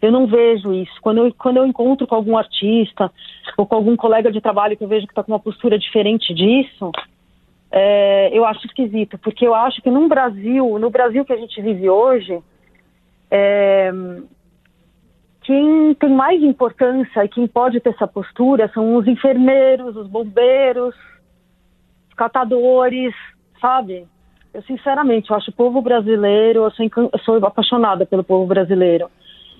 Eu 0.00 0.12
não 0.12 0.26
vejo 0.26 0.72
isso. 0.72 0.92
Quando 1.02 1.18
eu, 1.18 1.34
quando 1.36 1.56
eu 1.58 1.66
encontro 1.66 2.06
com 2.06 2.14
algum 2.14 2.38
artista 2.38 3.10
ou 3.56 3.66
com 3.66 3.74
algum 3.74 3.96
colega 3.96 4.30
de 4.30 4.40
trabalho 4.40 4.76
que 4.76 4.84
eu 4.84 4.88
vejo 4.88 5.06
que 5.06 5.12
está 5.12 5.22
com 5.22 5.32
uma 5.32 5.40
postura 5.40 5.78
diferente 5.78 6.32
disso, 6.32 6.90
é, 7.70 8.30
eu 8.32 8.44
acho 8.44 8.66
esquisito, 8.66 9.18
porque 9.18 9.46
eu 9.46 9.54
acho 9.54 9.82
que 9.82 9.90
no 9.90 10.08
Brasil, 10.08 10.78
no 10.78 10.88
Brasil 10.88 11.24
que 11.24 11.32
a 11.32 11.36
gente 11.36 11.60
vive 11.60 11.90
hoje, 11.90 12.38
é, 13.30 13.92
quem 15.42 15.94
tem 15.94 16.10
mais 16.10 16.42
importância 16.42 17.24
e 17.24 17.28
quem 17.28 17.46
pode 17.46 17.80
ter 17.80 17.90
essa 17.90 18.06
postura 18.06 18.70
são 18.72 18.96
os 18.96 19.06
enfermeiros, 19.06 19.96
os 19.96 20.06
bombeiros, 20.06 20.94
catadores, 22.18 23.14
sabe? 23.60 24.06
Eu, 24.52 24.62
sinceramente, 24.62 25.30
eu 25.30 25.36
acho 25.36 25.50
o 25.50 25.54
povo 25.54 25.80
brasileiro, 25.80 26.64
eu 26.64 26.70
sou, 26.72 26.86
eu 27.12 27.18
sou 27.20 27.46
apaixonada 27.46 28.04
pelo 28.04 28.24
povo 28.24 28.46
brasileiro. 28.46 29.08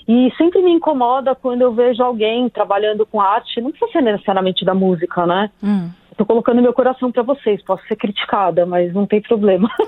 E 0.08 0.32
sempre 0.36 0.62
me 0.62 0.72
incomoda 0.72 1.34
quando 1.34 1.62
eu 1.62 1.72
vejo 1.72 2.02
alguém 2.02 2.48
trabalhando 2.48 3.06
com 3.06 3.20
arte, 3.20 3.60
não 3.60 3.70
precisa 3.70 3.92
ser 3.92 4.02
necessariamente 4.02 4.64
da 4.64 4.74
música, 4.74 5.26
né? 5.26 5.50
Hum. 5.62 5.90
Tô 6.16 6.26
colocando 6.26 6.60
meu 6.60 6.72
coração 6.72 7.12
para 7.12 7.22
vocês, 7.22 7.62
posso 7.62 7.86
ser 7.86 7.94
criticada, 7.94 8.66
mas 8.66 8.92
não 8.92 9.06
tem 9.06 9.20
problema. 9.20 9.68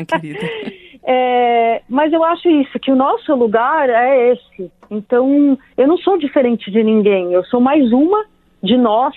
É, 0.00 0.04
querida. 0.04 0.40
É, 1.08 1.82
mas 1.88 2.12
eu 2.12 2.24
acho 2.24 2.48
isso, 2.48 2.80
que 2.80 2.90
o 2.90 2.96
nosso 2.96 3.32
lugar 3.32 3.88
é 3.88 4.32
esse. 4.32 4.72
Então, 4.90 5.56
eu 5.76 5.86
não 5.86 5.96
sou 5.98 6.18
diferente 6.18 6.68
de 6.68 6.82
ninguém, 6.82 7.32
eu 7.32 7.44
sou 7.44 7.60
mais 7.60 7.92
uma 7.92 8.24
de 8.60 8.76
nós 8.76 9.14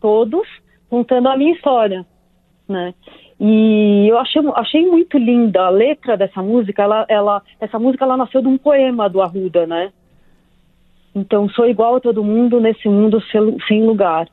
todos 0.00 0.46
contando 0.88 1.28
a 1.28 1.36
minha 1.36 1.52
história 1.52 2.06
né? 2.68 2.94
E 3.38 4.08
eu 4.08 4.18
achei, 4.18 4.42
achei 4.54 4.86
muito 4.86 5.18
linda 5.18 5.66
a 5.66 5.70
letra 5.70 6.16
dessa 6.16 6.42
música. 6.42 6.82
Ela, 6.82 7.06
ela, 7.08 7.42
essa 7.60 7.78
música 7.78 8.04
ela 8.04 8.16
nasceu 8.16 8.40
de 8.40 8.48
um 8.48 8.58
poema 8.58 9.08
do 9.08 9.20
Arruda, 9.20 9.66
né? 9.66 9.92
Então, 11.14 11.48
sou 11.50 11.66
igual 11.66 11.96
a 11.96 12.00
todo 12.00 12.24
mundo 12.24 12.60
nesse 12.60 12.88
mundo 12.88 13.22
sem 13.66 13.86
lugar. 13.86 14.28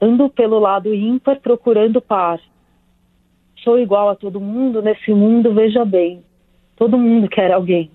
Ando 0.00 0.28
pelo 0.28 0.58
lado 0.58 0.94
ímpar 0.94 1.40
procurando 1.40 2.00
par. 2.00 2.40
Sou 3.62 3.78
igual 3.78 4.08
a 4.08 4.14
todo 4.14 4.40
mundo 4.40 4.82
nesse 4.82 5.12
mundo, 5.12 5.52
veja 5.54 5.84
bem. 5.84 6.22
Todo 6.76 6.98
mundo 6.98 7.28
quer 7.28 7.52
alguém. 7.52 7.90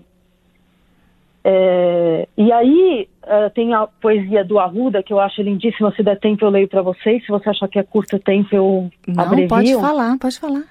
É, 1.44 2.28
e 2.36 2.52
aí 2.52 3.08
uh, 3.24 3.50
tem 3.50 3.74
a 3.74 3.86
poesia 3.86 4.44
do 4.44 4.58
Arruda, 4.58 5.02
que 5.02 5.12
eu 5.12 5.18
acho 5.18 5.42
lindíssima. 5.42 5.92
Se 5.92 6.02
der 6.02 6.18
tempo, 6.18 6.44
eu 6.44 6.50
leio 6.50 6.68
para 6.68 6.82
vocês. 6.82 7.24
Se 7.24 7.28
você 7.28 7.50
achar 7.50 7.68
que 7.68 7.78
é 7.78 7.82
curto 7.82 8.18
tempo, 8.18 8.54
eu 8.54 8.90
Não, 9.06 9.24
abrevio. 9.24 9.48
pode 9.48 9.74
falar, 9.74 10.18
pode 10.18 10.38
falar. 10.38 10.64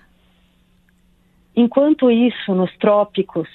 Enquanto 1.56 2.10
isso, 2.10 2.56
nos 2.56 2.76
trópicos, 2.78 3.50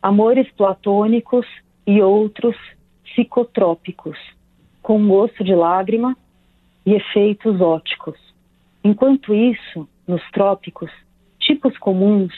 amores 0.00 0.48
platônicos 0.52 1.46
e 1.86 2.00
outros 2.00 2.56
psicotrópicos, 3.04 4.16
com 4.80 5.08
gosto 5.08 5.42
de 5.42 5.54
lágrima 5.54 6.16
e 6.86 6.94
efeitos 6.94 7.60
óticos. 7.60 8.16
Enquanto 8.84 9.34
isso, 9.34 9.88
nos 10.06 10.22
trópicos, 10.30 10.90
tipos 11.40 11.76
comuns 11.78 12.32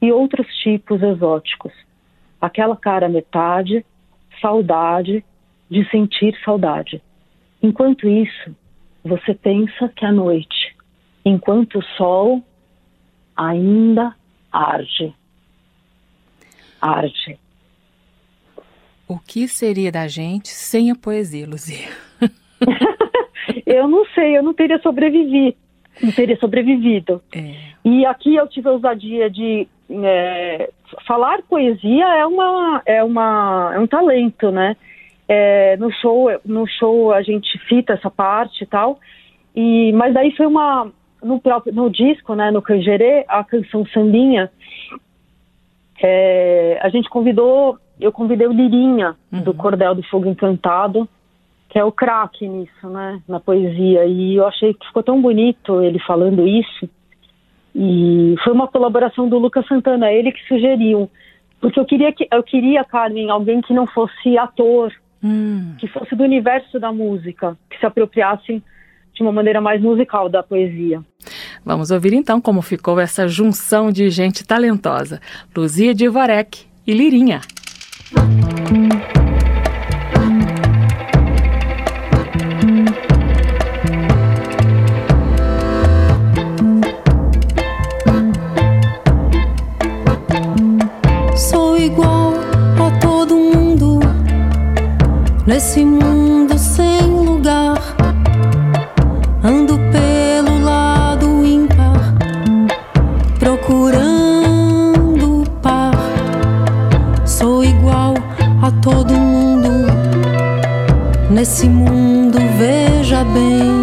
e 0.00 0.10
outros 0.10 0.46
tipos 0.56 1.00
exóticos 1.00 1.72
aquela 2.42 2.76
cara 2.76 3.08
metade, 3.08 3.86
saudade, 4.40 5.24
de 5.70 5.88
sentir 5.90 6.36
saudade. 6.44 7.00
Enquanto 7.62 8.08
isso, 8.08 8.54
você 9.04 9.32
pensa 9.32 9.88
que 9.94 10.04
a 10.04 10.10
noite, 10.10 10.76
enquanto 11.24 11.78
o 11.78 11.84
sol 11.96 12.42
ainda 13.36 14.14
arde. 14.50 15.14
arte. 16.80 17.38
O 19.06 19.18
que 19.18 19.46
seria 19.46 19.92
da 19.92 20.08
gente 20.08 20.48
sem 20.48 20.90
a 20.90 20.96
poesia, 20.96 21.46
Luzia? 21.46 21.88
eu 23.64 23.86
não 23.86 24.04
sei, 24.06 24.36
eu 24.36 24.42
não 24.42 24.52
teria 24.52 24.80
sobrevivido. 24.80 25.56
Não 26.00 26.12
teria 26.12 26.36
sobrevivido. 26.38 27.20
É. 27.34 27.54
E 27.84 28.06
aqui 28.06 28.34
eu 28.36 28.46
tive 28.48 28.68
a 28.68 28.72
ousadia 28.72 29.28
de 29.28 29.66
é, 29.90 30.70
falar 31.06 31.42
poesia 31.42 32.06
é 32.14 32.26
uma 32.26 32.82
é 32.86 33.04
uma 33.04 33.72
é 33.74 33.78
um 33.78 33.86
talento, 33.86 34.50
né? 34.50 34.76
É, 35.28 35.76
no 35.76 35.90
show 35.92 36.28
no 36.44 36.66
show 36.66 37.12
a 37.12 37.22
gente 37.22 37.58
cita 37.68 37.94
essa 37.94 38.10
parte 38.10 38.64
e 38.64 38.66
tal. 38.66 38.98
E 39.54 39.92
mas 39.92 40.14
daí 40.14 40.34
foi 40.36 40.46
uma 40.46 40.90
no 41.22 41.40
próprio 41.40 41.74
no 41.74 41.90
disco, 41.90 42.34
né? 42.34 42.50
No 42.50 42.62
Cangerê, 42.62 43.24
a 43.28 43.44
canção 43.44 43.84
Sambinha. 43.86 44.50
É, 46.02 46.78
a 46.82 46.88
gente 46.88 47.08
convidou 47.08 47.78
eu 48.00 48.10
convidei 48.10 48.46
o 48.46 48.52
Lirinha 48.52 49.14
uhum. 49.30 49.42
do 49.42 49.54
Cordel 49.54 49.94
do 49.94 50.02
Fogo 50.04 50.28
Encantado 50.28 51.08
que 51.72 51.78
é 51.78 51.84
o 51.84 51.90
craque 51.90 52.46
nisso, 52.46 52.86
né, 52.86 53.22
na 53.26 53.40
poesia. 53.40 54.04
E 54.04 54.36
eu 54.36 54.46
achei 54.46 54.74
que 54.74 54.86
ficou 54.86 55.02
tão 55.02 55.22
bonito 55.22 55.80
ele 55.80 55.98
falando 56.00 56.46
isso. 56.46 56.86
E 57.74 58.34
foi 58.44 58.52
uma 58.52 58.68
colaboração 58.68 59.26
do 59.26 59.38
Lucas 59.38 59.66
Santana, 59.66 60.12
ele 60.12 60.32
que 60.32 60.46
sugeriu, 60.46 61.10
porque 61.58 61.80
eu 61.80 61.86
queria 61.86 62.12
que 62.12 62.28
eu 62.30 62.42
queria 62.42 62.84
Carmen 62.84 63.30
alguém 63.30 63.62
que 63.62 63.72
não 63.72 63.86
fosse 63.86 64.36
ator, 64.36 64.92
hum. 65.24 65.74
que 65.78 65.86
fosse 65.88 66.14
do 66.14 66.22
universo 66.22 66.78
da 66.78 66.92
música, 66.92 67.56
que 67.70 67.78
se 67.78 67.86
apropriasse 67.86 68.62
de 69.14 69.22
uma 69.22 69.32
maneira 69.32 69.58
mais 69.58 69.80
musical 69.80 70.28
da 70.28 70.42
poesia. 70.42 71.00
Vamos 71.64 71.90
ouvir 71.90 72.12
então 72.12 72.38
como 72.38 72.60
ficou 72.60 73.00
essa 73.00 73.26
junção 73.26 73.90
de 73.90 74.10
gente 74.10 74.46
talentosa, 74.46 75.22
Luzia 75.56 75.94
Divarek 75.94 76.66
e 76.86 76.92
Lirinha. 76.92 77.40
Nesse 95.52 95.84
mundo 95.84 96.56
sem 96.56 97.02
lugar. 97.02 97.76
Ando 99.44 99.78
pelo 99.92 100.64
lado 100.64 101.44
ímpar, 101.44 102.14
procurando 103.38 105.44
par. 105.60 105.92
Sou 107.26 107.62
igual 107.62 108.14
a 108.62 108.70
todo 108.80 109.12
mundo 109.12 109.68
nesse 111.28 111.68
mundo, 111.68 112.38
veja 112.56 113.22
bem. 113.22 113.81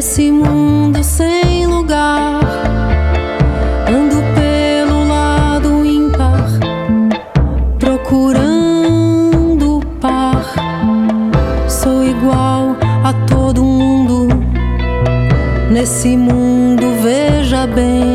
Nesse 0.00 0.32
mundo 0.32 1.04
sem 1.04 1.66
lugar. 1.66 2.40
Ando 3.86 4.16
pelo 4.34 5.06
lado 5.06 5.84
ímpar, 5.84 6.48
procurando 7.78 8.96
o 9.76 9.84
par. 10.00 10.42
Sou 11.68 12.02
igual 12.02 12.78
a 13.04 13.12
todo 13.26 13.62
mundo 13.62 14.28
nesse 15.70 16.16
mundo, 16.16 16.94
veja 17.02 17.66
bem. 17.66 18.09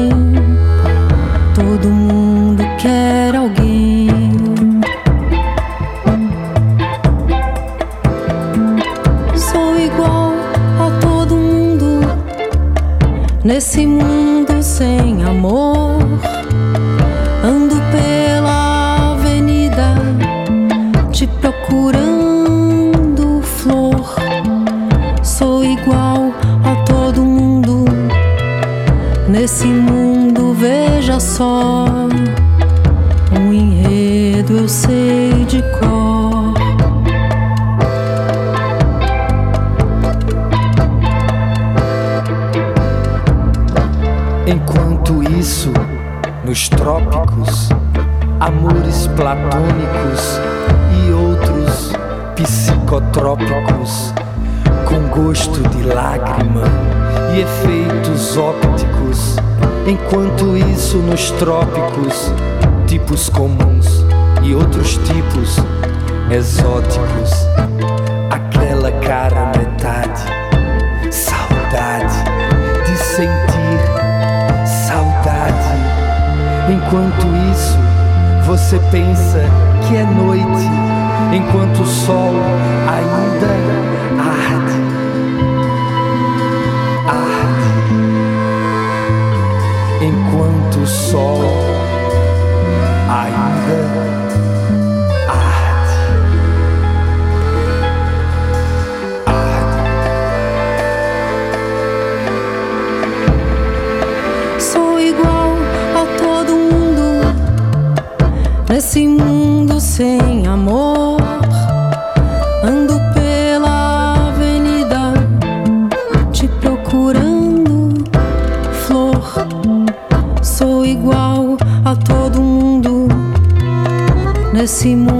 Nesse 124.86 125.15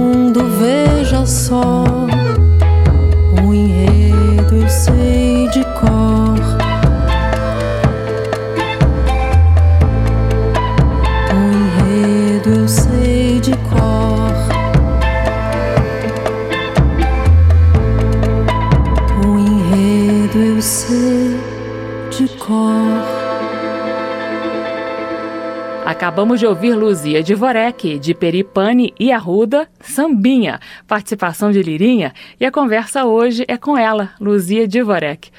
Acabamos 26.36 26.40
de 26.40 26.46
ouvir 26.46 26.74
Luzia 26.74 27.22
Dvorek, 27.22 27.98
de 27.98 28.14
Peripane 28.14 28.92
e 29.00 29.10
Arruda, 29.10 29.66
Sambinha, 29.80 30.58
participação 30.86 31.50
de 31.50 31.62
Lirinha, 31.62 32.12
e 32.38 32.44
a 32.44 32.52
conversa 32.52 33.06
hoje 33.06 33.44
é 33.48 33.56
com 33.56 33.78
ela, 33.78 34.10
Luzia 34.20 34.68
Dvorek. 34.68 35.30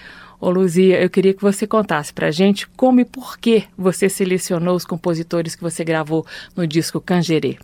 Ô 0.41 0.49
Luzia, 0.49 0.99
eu 0.99 1.07
queria 1.07 1.35
que 1.35 1.41
você 1.41 1.67
contasse 1.67 2.11
pra 2.11 2.31
gente 2.31 2.67
como 2.69 2.99
e 2.99 3.05
por 3.05 3.37
que 3.37 3.65
você 3.77 4.09
selecionou 4.09 4.75
os 4.75 4.85
compositores 4.85 5.55
que 5.55 5.61
você 5.61 5.83
gravou 5.83 6.25
no 6.55 6.65
disco 6.65 6.99
Cangerê. 6.99 7.57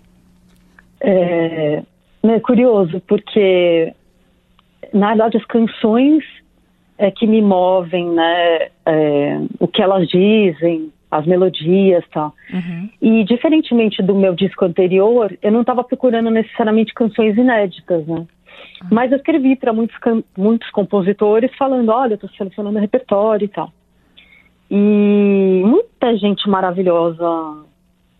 É, 1.01 1.81
É 2.23 2.39
curioso, 2.39 3.01
porque 3.07 3.93
na 4.93 5.07
verdade 5.07 5.37
as 5.37 5.45
canções 5.45 6.23
é 6.99 7.09
que 7.09 7.25
me 7.25 7.41
movem, 7.41 8.09
né? 8.11 8.67
É, 8.85 9.39
o 9.59 9.67
que 9.67 9.81
elas 9.81 10.07
dizem, 10.07 10.91
as 11.17 11.25
melodias 11.25 12.03
tal. 12.11 12.33
Uhum. 12.51 12.89
E 13.01 13.23
diferentemente 13.23 14.01
do 14.01 14.15
meu 14.15 14.33
disco 14.33 14.65
anterior, 14.65 15.37
eu 15.41 15.51
não 15.51 15.61
estava 15.61 15.83
procurando 15.83 16.29
necessariamente 16.29 16.93
canções 16.93 17.37
inéditas, 17.37 18.05
né? 18.07 18.15
Uhum. 18.15 18.27
Mas 18.91 19.11
eu 19.11 19.17
escrevi 19.17 19.55
para 19.55 19.73
muitos, 19.73 19.95
muitos 20.37 20.69
compositores 20.71 21.55
falando, 21.57 21.89
olha, 21.89 22.13
eu 22.13 22.15
estou 22.15 22.29
selecionando 22.31 22.79
repertório 22.79 23.45
e 23.45 23.49
tal. 23.49 23.71
E 24.69 25.61
muita 25.65 26.17
gente 26.17 26.49
maravilhosa 26.49 27.63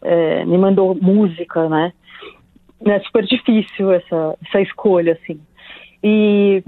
é, 0.03 0.45
me 0.45 0.57
mandou 0.57 0.95
música, 0.95 1.67
né? 1.67 1.91
É 2.85 2.99
super 2.99 3.25
difícil 3.25 3.91
essa, 3.91 4.37
essa 4.45 4.61
escolha, 4.61 5.13
assim. 5.13 5.39
E 6.03 6.61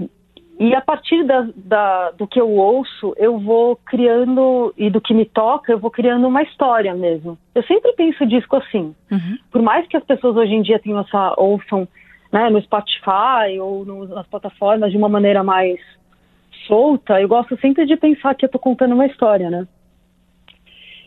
e 0.58 0.74
a 0.74 0.80
partir 0.80 1.22
da, 1.24 1.46
da, 1.54 2.10
do 2.12 2.26
que 2.26 2.40
eu 2.40 2.50
ouço, 2.50 3.14
eu 3.18 3.38
vou 3.38 3.76
criando, 3.76 4.72
e 4.76 4.88
do 4.88 5.02
que 5.02 5.12
me 5.12 5.26
toca, 5.26 5.72
eu 5.72 5.78
vou 5.78 5.90
criando 5.90 6.26
uma 6.26 6.42
história 6.42 6.94
mesmo. 6.94 7.36
Eu 7.54 7.62
sempre 7.64 7.92
penso 7.92 8.24
disco 8.24 8.56
assim. 8.56 8.94
Uhum. 9.10 9.38
Por 9.50 9.60
mais 9.60 9.86
que 9.86 9.96
as 9.96 10.04
pessoas 10.04 10.34
hoje 10.36 10.54
em 10.54 10.62
dia 10.62 10.78
tenham 10.78 11.00
essa, 11.00 11.34
ouçam 11.36 11.86
né, 12.32 12.48
no 12.48 12.60
Spotify 12.62 13.60
ou 13.60 13.84
no, 13.84 14.08
nas 14.08 14.26
plataformas 14.28 14.90
de 14.90 14.96
uma 14.96 15.10
maneira 15.10 15.44
mais 15.44 15.78
solta, 16.66 17.20
eu 17.20 17.28
gosto 17.28 17.58
sempre 17.60 17.84
de 17.84 17.96
pensar 17.96 18.34
que 18.34 18.44
eu 18.44 18.48
estou 18.48 18.60
contando 18.60 18.94
uma 18.94 19.06
história, 19.06 19.50
né? 19.50 19.68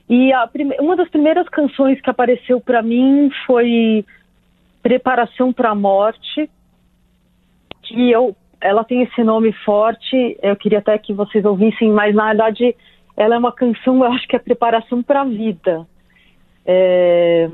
E 0.07 0.31
prime... 0.53 0.75
uma 0.79 0.95
das 0.95 1.09
primeiras 1.09 1.49
canções 1.49 1.99
que 2.01 2.09
apareceu 2.09 2.61
para 2.61 2.81
mim 2.83 3.31
foi 3.47 4.05
Preparação 4.81 5.51
para 5.51 5.71
a 5.71 5.75
Morte, 5.75 6.49
que 7.81 8.11
eu 8.11 8.35
ela 8.61 8.83
tem 8.83 9.01
esse 9.03 9.23
nome 9.23 9.51
forte, 9.63 10.37
eu 10.41 10.55
queria 10.55 10.79
até 10.79 10.97
que 10.97 11.13
vocês 11.13 11.45
ouvissem, 11.45 11.91
mas 11.91 12.13
na 12.13 12.27
verdade 12.27 12.75
ela 13.15 13.35
é 13.35 13.37
uma 13.37 13.51
canção, 13.51 14.03
eu 14.03 14.11
acho 14.11 14.27
que 14.27 14.35
é 14.35 14.39
preparação 14.39 15.01
para 15.03 15.21
a 15.21 15.25
vida. 15.25 15.85
É, 16.65 17.49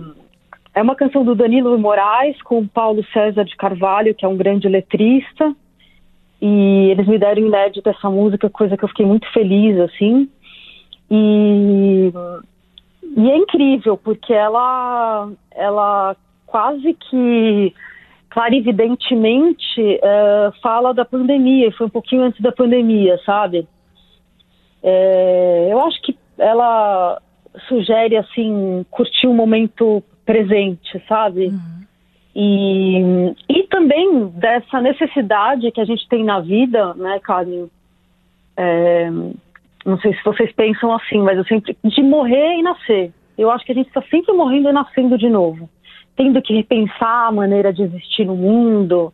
é 0.74 0.82
uma 0.82 0.96
canção 0.96 1.24
do 1.24 1.36
Danilo 1.36 1.78
Moraes 1.78 2.42
com 2.42 2.68
Paulo 2.68 3.04
César 3.14 3.46
de 3.46 3.56
Carvalho, 3.56 4.14
que 4.14 4.26
é 4.26 4.28
um 4.28 4.38
grande 4.38 4.68
letrista, 4.68 5.56
e 6.42 6.90
eles 6.92 7.08
me 7.08 7.18
deram 7.18 7.48
inédito 7.48 7.90
essa 7.90 8.10
música, 8.10 8.50
coisa 8.50 8.76
que 8.76 8.84
eu 8.84 8.90
fiquei 8.90 9.06
muito 9.06 9.32
feliz, 9.32 9.80
assim. 9.80 10.30
E, 11.10 12.12
e 13.18 13.30
é 13.30 13.38
incrível, 13.38 13.98
porque 13.98 14.34
ela, 14.34 15.30
ela 15.52 16.16
quase 16.46 16.94
que 16.94 17.74
clarividentemente 18.36 19.80
uh, 19.80 20.52
fala 20.62 20.94
da 20.94 21.06
pandemia, 21.06 21.70
e 21.70 21.72
foi 21.72 21.88
um 21.88 21.90
pouquinho 21.90 22.24
antes 22.24 22.42
da 22.42 22.52
pandemia, 22.52 23.18
sabe? 23.26 23.66
É, 24.84 25.70
eu 25.72 25.80
acho 25.80 26.02
que 26.02 26.18
ela 26.38 27.22
sugere, 27.70 28.18
assim, 28.18 28.86
curtir 28.92 29.28
o 29.28 29.34
momento 29.34 30.04
presente, 30.26 31.02
sabe? 31.08 31.48
Uhum. 31.48 31.86
E, 32.36 33.36
e 33.48 33.64
também 33.68 34.28
dessa 34.28 34.82
necessidade 34.82 35.72
que 35.72 35.80
a 35.80 35.86
gente 35.86 36.06
tem 36.10 36.26
na 36.26 36.42
vida, 36.42 36.94
né, 36.96 37.22
Carmen? 37.24 37.72
É, 38.58 39.10
não 39.86 39.98
sei 40.02 40.14
se 40.14 40.24
vocês 40.26 40.52
pensam 40.52 40.94
assim, 40.94 41.20
mas 41.20 41.38
eu 41.38 41.46
sempre. 41.46 41.78
de 41.86 42.04
morrer 42.04 42.58
e 42.58 42.62
nascer. 42.62 43.14
Eu 43.38 43.50
acho 43.50 43.66
que 43.66 43.72
a 43.72 43.76
gente 43.76 43.88
está 43.88 44.02
sempre 44.12 44.34
morrendo 44.34 44.68
e 44.68 44.74
nascendo 44.74 45.18
de 45.18 45.30
novo 45.30 45.70
tendo 46.16 46.42
que 46.42 46.54
repensar 46.54 47.28
a 47.28 47.32
maneira 47.32 47.74
de 47.74 47.84
existir 47.84 48.26
no 48.26 48.36
mundo, 48.36 49.14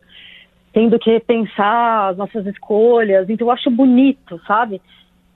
tendo 0.72 0.98
que 0.98 1.10
repensar 1.10 2.10
as 2.10 2.16
nossas 2.16 2.46
escolhas. 2.46 3.28
Então 3.28 3.46
eu 3.46 3.50
acho 3.50 3.70
bonito, 3.70 4.40
sabe? 4.46 4.80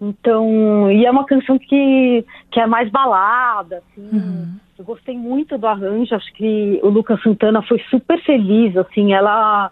Então, 0.00 0.90
e 0.90 1.06
é 1.06 1.10
uma 1.10 1.24
canção 1.24 1.58
que, 1.58 2.24
que 2.50 2.60
é 2.60 2.66
mais 2.66 2.90
balada, 2.90 3.78
assim. 3.78 4.08
Uhum. 4.12 4.56
Eu 4.78 4.84
gostei 4.84 5.16
muito 5.16 5.56
do 5.56 5.66
arranjo, 5.66 6.14
acho 6.14 6.32
que 6.34 6.78
o 6.82 6.88
Lucas 6.88 7.22
Santana 7.22 7.62
foi 7.62 7.78
super 7.90 8.22
feliz, 8.22 8.76
assim, 8.76 9.14
ela 9.14 9.70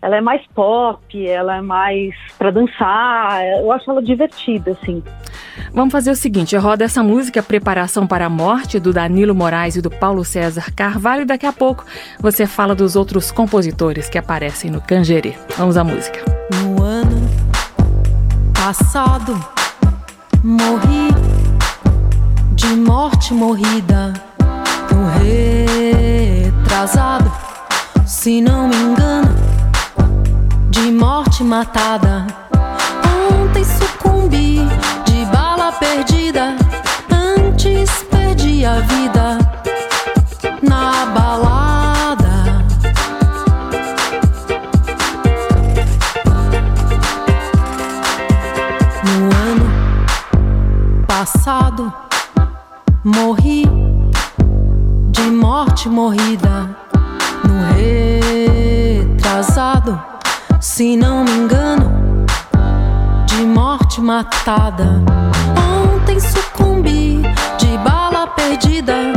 ela 0.00 0.16
é 0.16 0.20
mais 0.20 0.46
pop, 0.54 1.26
ela 1.26 1.56
é 1.56 1.60
mais 1.60 2.14
para 2.38 2.50
dançar, 2.50 3.44
eu 3.60 3.72
acho 3.72 3.90
ela 3.90 4.02
divertida, 4.02 4.70
assim. 4.72 5.02
Vamos 5.72 5.92
fazer 5.92 6.10
o 6.10 6.16
seguinte: 6.16 6.56
roda 6.56 6.84
essa 6.84 7.02
música 7.02 7.42
Preparação 7.42 8.06
para 8.06 8.26
a 8.26 8.30
Morte, 8.30 8.78
do 8.78 8.92
Danilo 8.92 9.34
Moraes 9.34 9.76
e 9.76 9.82
do 9.82 9.90
Paulo 9.90 10.24
César 10.24 10.72
Carvalho, 10.74 11.22
e 11.22 11.26
daqui 11.26 11.46
a 11.46 11.52
pouco 11.52 11.84
você 12.20 12.46
fala 12.46 12.74
dos 12.74 12.94
outros 12.94 13.30
compositores 13.32 14.08
que 14.08 14.18
aparecem 14.18 14.70
no 14.70 14.80
Cangerê. 14.80 15.34
Vamos 15.56 15.76
à 15.76 15.82
música. 15.82 16.24
No 16.62 16.82
ano 16.82 17.28
passado, 18.54 19.34
morri 20.44 21.08
de 22.54 22.68
morte 22.76 23.34
morrida, 23.34 24.14
no 24.92 25.06
retrasado, 26.60 27.30
se 28.06 28.40
não 28.40 28.68
me 28.68 28.76
engano, 28.76 29.57
de 30.82 30.92
morte 30.92 31.42
matada. 31.42 32.24
Ontem 33.32 33.64
sucumbi 33.64 34.60
perdida, 35.72 36.56
antes 37.10 38.04
perdi 38.04 38.64
a 38.64 38.80
vida 38.80 39.38
na 40.62 41.06
balada. 41.06 42.62
No 49.04 49.26
ano 49.50 49.66
passado, 51.08 51.92
morri 53.04 53.66
de 55.10 55.22
morte 55.22 55.88
morrida. 55.88 56.68
No 57.44 57.54
retrasado, 59.16 60.00
se 60.60 60.96
não 60.96 61.24
me 61.24 61.30
engano, 61.30 62.26
de 63.26 63.46
morte 63.46 64.00
matada 64.00 65.02
sucumbi 66.20 67.22
de 67.58 67.78
bala 67.78 68.26
perdida. 68.28 69.12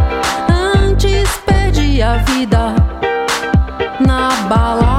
Antes 0.77 1.30
perdi 1.45 2.01
a 2.01 2.17
vida 2.17 2.75
na 3.99 4.30
balada. 4.47 4.90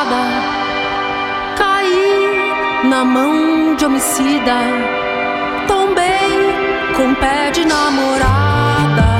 Facada. 0.00 0.24
Caí 1.56 2.88
na 2.88 3.04
mão 3.04 3.74
de 3.76 3.84
homicida. 3.84 4.56
Tombei 5.66 6.92
com 6.96 7.14
pé 7.14 7.50
de 7.50 7.64
namorada. 7.64 9.10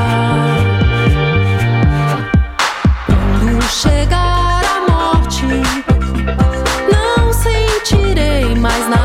Quando 3.06 3.62
chegar 3.62 4.62
a 4.64 4.90
morte, 4.90 5.46
não 6.90 7.32
sentirei 7.32 8.54
mais 8.54 8.88
nada. 8.88 8.99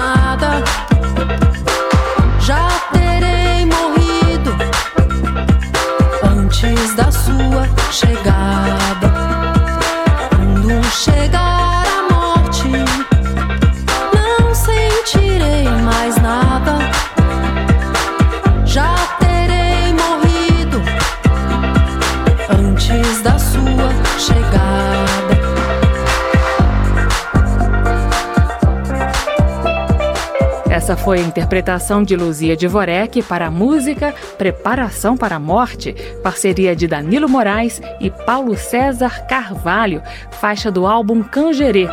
Foi 31.15 31.23
a 31.23 31.27
interpretação 31.27 32.03
de 32.03 32.13
Luzia 32.13 32.57
Dvorek 32.57 33.23
para 33.23 33.47
a 33.47 33.51
música 33.51 34.13
Preparação 34.37 35.15
para 35.15 35.37
a 35.37 35.39
Morte, 35.39 35.95
parceria 36.21 36.75
de 36.75 36.87
Danilo 36.87 37.29
Moraes 37.29 37.81
e 38.01 38.09
Paulo 38.09 38.57
César 38.57 39.25
Carvalho, 39.25 40.03
faixa 40.29 40.69
do 40.69 40.85
álbum 40.85 41.23
Cangerê. 41.23 41.87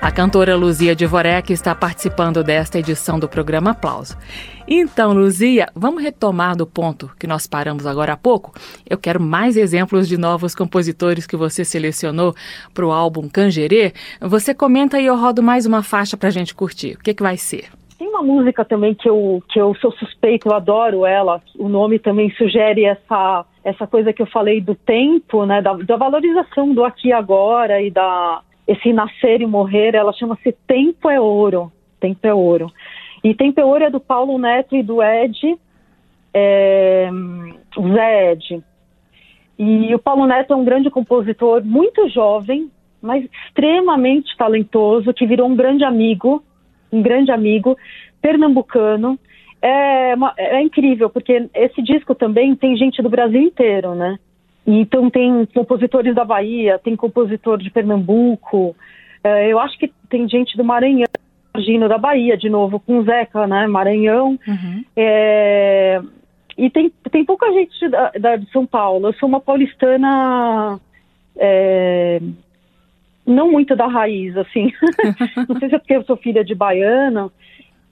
A 0.00 0.12
cantora 0.12 0.54
Luzia 0.54 0.94
Dvorek 0.94 1.52
está 1.52 1.74
participando 1.74 2.44
desta 2.44 2.78
edição 2.78 3.18
do 3.18 3.26
programa 3.26 3.70
Aplauso. 3.70 4.16
Então, 4.68 5.14
Luzia, 5.14 5.68
vamos 5.74 6.02
retomar 6.02 6.54
do 6.54 6.66
ponto 6.66 7.10
que 7.18 7.26
nós 7.26 7.46
paramos 7.46 7.86
agora 7.86 8.12
há 8.12 8.16
pouco? 8.16 8.52
Eu 8.88 8.98
quero 8.98 9.20
mais 9.20 9.56
exemplos 9.56 10.06
de 10.06 10.18
novos 10.18 10.54
compositores 10.54 11.26
que 11.26 11.34
você 11.34 11.64
selecionou 11.64 12.34
para 12.74 12.86
o 12.86 12.92
álbum 12.92 13.26
Cangerê. 13.28 13.94
Você 14.20 14.54
comenta 14.54 15.00
e 15.00 15.06
eu 15.06 15.16
rodo 15.16 15.42
mais 15.42 15.64
uma 15.64 15.82
faixa 15.82 16.16
para 16.16 16.28
a 16.28 16.32
gente 16.32 16.54
curtir. 16.54 16.92
O 16.92 17.02
que, 17.02 17.14
que 17.14 17.22
vai 17.22 17.38
ser? 17.38 17.70
Tem 17.98 18.06
uma 18.06 18.22
música 18.22 18.66
também 18.66 18.94
que 18.94 19.08
eu, 19.08 19.42
que 19.48 19.58
eu 19.58 19.74
sou 19.76 19.90
suspeito, 19.92 20.48
eu 20.48 20.54
adoro 20.54 21.06
ela. 21.06 21.40
O 21.58 21.68
nome 21.68 21.98
também 21.98 22.30
sugere 22.32 22.84
essa, 22.84 23.46
essa 23.64 23.86
coisa 23.86 24.12
que 24.12 24.20
eu 24.20 24.26
falei 24.26 24.60
do 24.60 24.74
tempo, 24.74 25.46
né? 25.46 25.62
Da, 25.62 25.72
da 25.72 25.96
valorização 25.96 26.74
do 26.74 26.84
aqui 26.84 27.08
e 27.08 27.12
agora 27.12 27.80
e 27.80 27.90
da 27.90 28.42
esse 28.66 28.92
nascer 28.92 29.40
e 29.40 29.46
morrer. 29.46 29.94
Ela 29.94 30.12
chama-se 30.12 30.52
Tempo 30.66 31.08
é 31.08 31.20
Ouro. 31.20 31.72
Tempo 32.00 32.26
é 32.26 32.34
Ouro. 32.34 32.70
E 33.22 33.34
Tempo 33.34 33.60
é 33.60 33.64
Ouro 33.64 33.84
é 33.84 33.90
do 33.90 34.00
Paulo 34.00 34.38
Neto 34.38 34.76
e 34.76 34.82
do 34.82 35.02
Ed, 35.02 35.58
é, 36.32 37.08
Zé 37.92 38.32
Ed. 38.32 38.62
E 39.58 39.94
o 39.94 39.98
Paulo 39.98 40.26
Neto 40.26 40.52
é 40.52 40.56
um 40.56 40.64
grande 40.64 40.90
compositor, 40.90 41.64
muito 41.64 42.08
jovem, 42.08 42.70
mas 43.00 43.24
extremamente 43.46 44.36
talentoso, 44.36 45.14
que 45.14 45.26
virou 45.26 45.48
um 45.48 45.56
grande 45.56 45.82
amigo, 45.84 46.44
um 46.92 47.00
grande 47.02 47.30
amigo, 47.30 47.76
pernambucano. 48.20 49.18
É, 49.62 50.14
uma- 50.14 50.34
é 50.36 50.60
incrível, 50.60 51.08
porque 51.08 51.48
esse 51.54 51.82
disco 51.82 52.14
também 52.14 52.54
tem 52.54 52.76
gente 52.76 53.02
do 53.02 53.08
Brasil 53.08 53.40
inteiro, 53.40 53.94
né? 53.94 54.18
Então 54.66 55.08
tem 55.08 55.46
compositores 55.46 56.14
da 56.14 56.24
Bahia, 56.24 56.78
tem 56.82 56.96
compositor 56.96 57.58
de 57.58 57.70
Pernambuco, 57.70 58.74
é, 59.22 59.52
eu 59.52 59.58
acho 59.58 59.78
que 59.78 59.92
tem 60.08 60.28
gente 60.28 60.56
do 60.56 60.64
Maranhão, 60.64 61.06
Gino 61.58 61.88
da 61.88 61.98
Bahia, 61.98 62.36
de 62.36 62.48
novo, 62.48 62.78
com 62.78 63.02
Zeca, 63.02 63.46
né? 63.46 63.66
Maranhão. 63.66 64.38
É, 64.96 66.00
e 66.56 66.70
tem, 66.70 66.92
tem 67.10 67.24
pouca 67.24 67.50
gente 67.52 67.88
da, 67.88 68.10
da- 68.10 68.36
de 68.36 68.50
São 68.50 68.64
Paulo. 68.66 69.08
Eu 69.08 69.12
sou 69.14 69.28
uma 69.28 69.40
paulistana 69.40 70.78
é, 71.36 72.20
não 73.26 73.50
muito 73.50 73.74
da 73.74 73.86
raiz, 73.86 74.36
assim. 74.36 74.72
não 75.48 75.58
sei 75.58 75.68
se 75.68 75.74
é 75.74 75.78
porque 75.78 75.96
eu 75.96 76.04
sou 76.04 76.16
filha 76.16 76.44
de 76.44 76.54
baiano, 76.54 77.32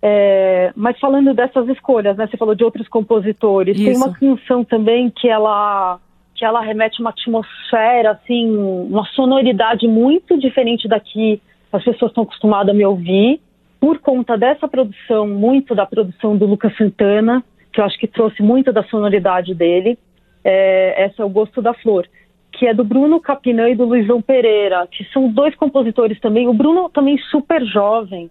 é, 0.01 0.73
mas 0.77 0.99
falando 1.01 1.35
dessas 1.35 1.69
escolhas, 1.69 2.17
né? 2.17 2.27
Você 2.27 2.37
falou 2.37 2.55
de 2.55 2.65
outros 2.65 2.87
compositores. 2.89 3.77
Tem 3.77 3.93
Isso. 3.93 4.05
uma 4.05 4.15
canção 4.15 4.63
também 4.65 5.11
que 5.11 5.29
ela 5.29 5.99
que 6.35 6.45
ela 6.45 6.61
remete 6.61 7.01
uma 7.01 7.11
atmosfera, 7.11 8.11
assim, 8.13 8.55
uma 8.57 9.05
sonoridade 9.07 9.87
muito 9.87 10.39
diferente 10.39 10.89
da 10.89 10.99
que 10.99 11.41
as 11.73 11.83
pessoas 11.85 12.11
estão 12.11 12.25
acostumadas 12.25 12.75
a 12.75 12.77
me 12.77 12.85
ouvir, 12.85 13.41
por 13.81 13.99
conta 13.99 14.37
dessa 14.37 14.67
produção, 14.67 15.27
muito 15.27 15.75
da 15.75 15.85
produção 15.85 16.37
do 16.37 16.47
Lucas 16.47 16.77
Santana, 16.77 17.45
que 17.73 17.81
eu 17.81 17.85
acho 17.85 17.99
que 17.99 18.07
trouxe 18.07 18.43
muito 18.43 18.73
da 18.73 18.83
sonoridade 18.85 19.55
dele. 19.55 19.99
É, 20.43 21.05
essa 21.05 21.23
é 21.23 21.25
o 21.25 21.29
Gosto 21.29 21.61
da 21.61 21.75
Flor, 21.75 22.07
que 22.53 22.67
é 22.67 22.73
do 22.73 22.85
Bruno 22.85 23.21
Capinã 23.21 23.69
e 23.69 23.75
do 23.75 23.85
Luizão 23.85 24.23
Pereira, 24.23 24.87
que 24.91 25.05
são 25.13 25.29
dois 25.29 25.55
compositores 25.57 26.19
também. 26.21 26.49
O 26.49 26.55
Bruno 26.55 26.89
também 26.89 27.19
super 27.31 27.65
jovem, 27.65 28.31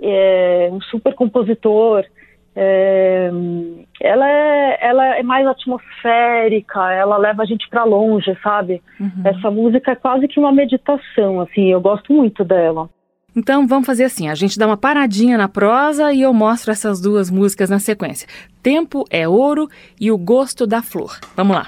é, 0.00 0.68
um 0.72 0.80
super 0.80 1.14
compositor. 1.14 2.04
É, 2.58 3.30
ela, 4.00 4.30
é, 4.30 4.78
ela 4.80 5.16
é 5.18 5.22
mais 5.22 5.46
atmosférica, 5.46 6.90
ela 6.92 7.18
leva 7.18 7.42
a 7.42 7.44
gente 7.44 7.68
para 7.68 7.84
longe, 7.84 8.34
sabe? 8.42 8.82
Essa 9.24 9.50
música 9.50 9.92
é 9.92 9.94
quase 9.94 10.26
que 10.26 10.40
uma 10.40 10.50
meditação, 10.50 11.40
assim, 11.40 11.70
eu 11.70 11.80
gosto 11.80 12.12
muito 12.12 12.42
dela. 12.42 12.88
Então 13.36 13.66
vamos 13.66 13.86
fazer 13.86 14.04
assim: 14.04 14.30
a 14.30 14.34
gente 14.34 14.58
dá 14.58 14.66
uma 14.66 14.78
paradinha 14.78 15.36
na 15.36 15.48
prosa 15.48 16.10
e 16.12 16.22
eu 16.22 16.32
mostro 16.32 16.72
essas 16.72 17.00
duas 17.00 17.30
músicas 17.30 17.68
na 17.68 17.78
sequência. 17.78 18.26
Tempo 18.62 19.04
é 19.10 19.28
ouro 19.28 19.68
e 20.00 20.10
o 20.10 20.16
gosto 20.16 20.66
da 20.66 20.80
flor. 20.80 21.18
Vamos 21.36 21.54
lá. 21.54 21.66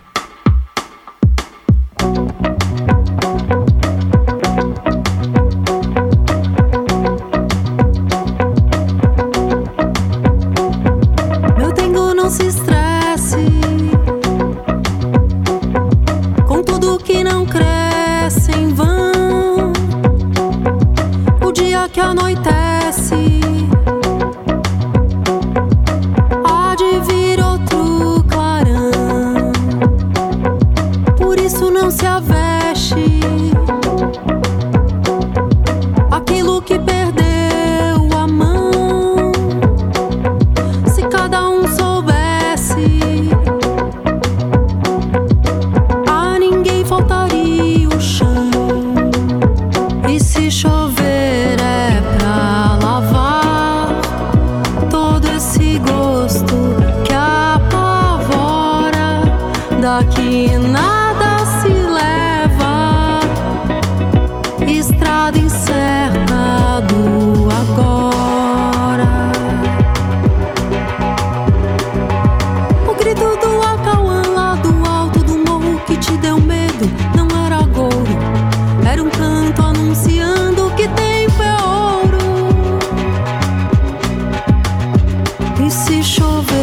chover. 86.02 86.57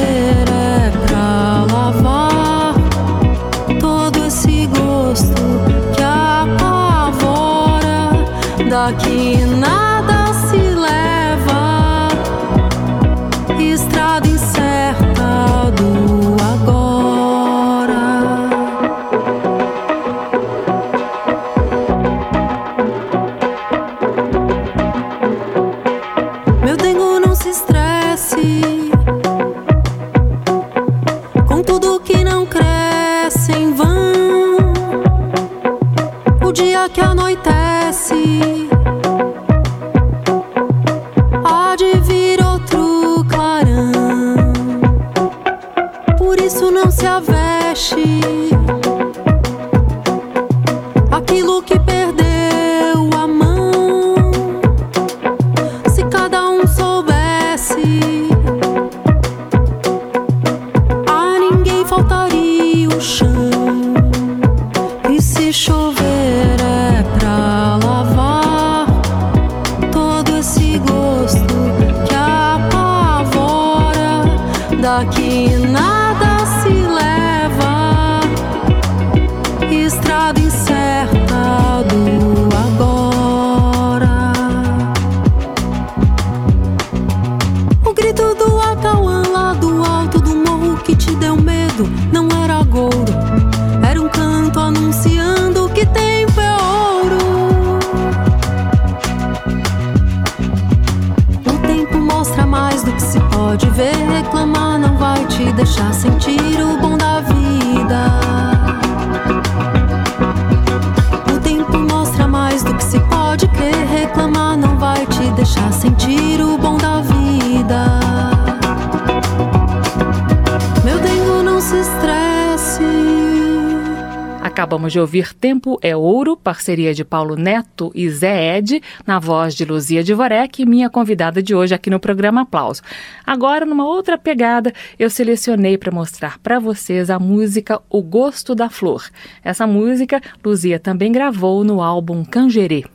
Acabamos 124.42 124.92
de 124.92 125.00
ouvir 125.00 125.34
Tempo 125.34 125.78
é 125.82 125.96
Ouro, 125.96 126.36
parceria 126.36 126.94
de 126.94 127.04
Paulo 127.04 127.36
Neto 127.36 127.92
e 127.94 128.10
Zé 128.10 128.58
Ed, 128.58 128.82
na 129.06 129.20
voz 129.20 129.54
de 129.54 129.66
Luzia 129.66 130.04
Divorek, 130.04 130.66
minha 130.66 130.90
convidada 130.90 131.44
de 131.44 131.54
hoje 131.54 131.76
aqui 131.76 131.90
no 131.90 132.00
programa 132.00 132.42
Aplauso. 132.42 132.82
Agora, 133.26 133.66
numa 133.66 133.86
outra 133.86 134.18
pegada, 134.18 134.74
eu 134.98 135.10
selecionei 135.10 135.78
para 135.78 135.92
mostrar 135.92 136.40
para 136.40 136.58
vocês 136.58 137.10
a 137.10 137.20
música 137.20 137.82
O 137.90 138.02
Gosto 138.02 138.56
da 138.56 138.70
Flor. 138.70 139.04
Essa 139.44 139.68
música, 139.68 140.22
Luzia 140.44 140.80
também 140.80 141.12
gravou 141.12 141.64
no 141.64 141.82
álbum 141.82 142.24
Cangerê. 142.24 142.86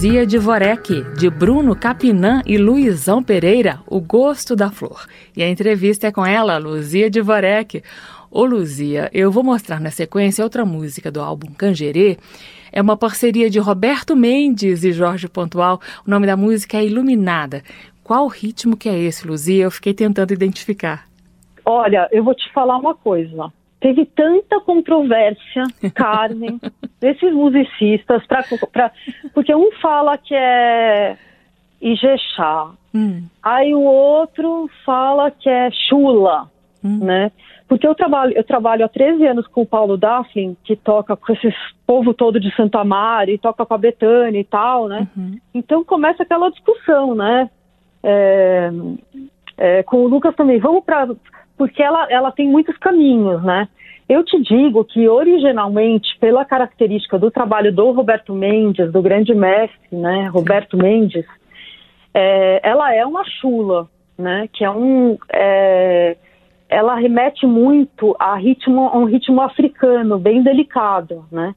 Poesia 0.00 0.26
de 0.26 0.38
Vorek, 0.38 1.02
de 1.18 1.28
Bruno 1.28 1.76
Capinã 1.76 2.40
e 2.46 2.56
Luizão 2.56 3.22
Pereira, 3.22 3.80
O 3.86 4.00
Gosto 4.00 4.56
da 4.56 4.70
Flor. 4.70 5.06
E 5.36 5.42
a 5.42 5.50
entrevista 5.50 6.06
é 6.06 6.10
com 6.10 6.24
ela, 6.24 6.56
Luzia 6.56 7.10
de 7.10 7.20
Vorek. 7.20 7.82
Ô 8.30 8.46
Luzia, 8.46 9.10
eu 9.12 9.30
vou 9.30 9.44
mostrar 9.44 9.78
na 9.78 9.90
sequência 9.90 10.42
outra 10.42 10.64
música 10.64 11.10
do 11.10 11.20
álbum 11.20 11.52
Cangerê. 11.52 12.16
É 12.72 12.80
uma 12.80 12.96
parceria 12.96 13.50
de 13.50 13.58
Roberto 13.58 14.16
Mendes 14.16 14.84
e 14.84 14.92
Jorge 14.92 15.28
Pontual. 15.28 15.78
O 16.06 16.10
nome 16.10 16.26
da 16.26 16.34
música 16.34 16.78
é 16.78 16.86
Iluminada. 16.86 17.62
Qual 18.02 18.26
ritmo 18.26 18.78
que 18.78 18.88
é 18.88 18.98
esse, 18.98 19.26
Luzia? 19.26 19.64
Eu 19.64 19.70
fiquei 19.70 19.92
tentando 19.92 20.32
identificar. 20.32 21.04
Olha, 21.62 22.08
eu 22.10 22.24
vou 22.24 22.34
te 22.34 22.50
falar 22.54 22.78
uma 22.78 22.94
coisa. 22.94 23.52
Teve 23.80 24.04
tanta 24.04 24.60
controvérsia, 24.60 25.64
Carmen, 25.94 26.60
desses 27.00 27.32
musicistas, 27.32 28.26
pra, 28.26 28.44
pra, 28.72 28.92
porque 29.32 29.54
um 29.54 29.72
fala 29.80 30.18
que 30.18 30.34
é 30.34 31.16
Ijexá, 31.80 32.72
hum. 32.94 33.24
aí 33.42 33.74
o 33.74 33.82
outro 33.82 34.68
fala 34.84 35.30
que 35.30 35.48
é 35.48 35.70
Chula, 35.70 36.50
hum. 36.84 37.04
né? 37.04 37.32
Porque 37.70 37.86
eu 37.86 37.94
trabalho, 37.94 38.32
eu 38.36 38.42
trabalho 38.42 38.84
há 38.84 38.88
13 38.88 39.24
anos 39.28 39.46
com 39.46 39.62
o 39.62 39.66
Paulo 39.66 39.96
Daphne, 39.96 40.56
que 40.64 40.74
toca 40.74 41.16
com 41.16 41.32
esse 41.32 41.54
povo 41.86 42.12
todo 42.12 42.40
de 42.40 42.52
Santa 42.56 42.82
Maria, 42.82 43.36
e 43.36 43.38
toca 43.38 43.64
com 43.64 43.74
a 43.74 43.78
Betânia 43.78 44.40
e 44.40 44.44
tal, 44.44 44.88
né? 44.88 45.06
Uhum. 45.16 45.38
Então 45.54 45.84
começa 45.84 46.24
aquela 46.24 46.50
discussão, 46.50 47.14
né? 47.14 47.48
É, 48.02 48.70
é, 49.56 49.82
com 49.84 49.98
o 49.98 50.08
Lucas 50.08 50.34
também, 50.34 50.58
vamos 50.58 50.82
para. 50.82 51.14
Porque 51.60 51.82
ela, 51.82 52.06
ela 52.08 52.32
tem 52.32 52.48
muitos 52.48 52.74
caminhos, 52.78 53.44
né? 53.44 53.68
Eu 54.08 54.24
te 54.24 54.40
digo 54.40 54.82
que, 54.82 55.06
originalmente, 55.06 56.16
pela 56.18 56.42
característica 56.42 57.18
do 57.18 57.30
trabalho 57.30 57.70
do 57.70 57.90
Roberto 57.90 58.32
Mendes, 58.32 58.90
do 58.90 59.02
grande 59.02 59.34
mestre, 59.34 59.78
né? 59.92 60.28
Roberto 60.28 60.78
Mendes, 60.78 61.26
é, 62.14 62.66
ela 62.66 62.94
é 62.94 63.04
uma 63.04 63.22
chula, 63.26 63.90
né? 64.16 64.48
Que 64.54 64.64
é 64.64 64.70
um. 64.70 65.18
É, 65.30 66.16
ela 66.66 66.94
remete 66.94 67.44
muito 67.44 68.16
a, 68.18 68.36
ritmo, 68.36 68.88
a 68.88 68.96
um 68.96 69.04
ritmo 69.04 69.42
africano, 69.42 70.18
bem 70.18 70.42
delicado, 70.42 71.26
né? 71.30 71.54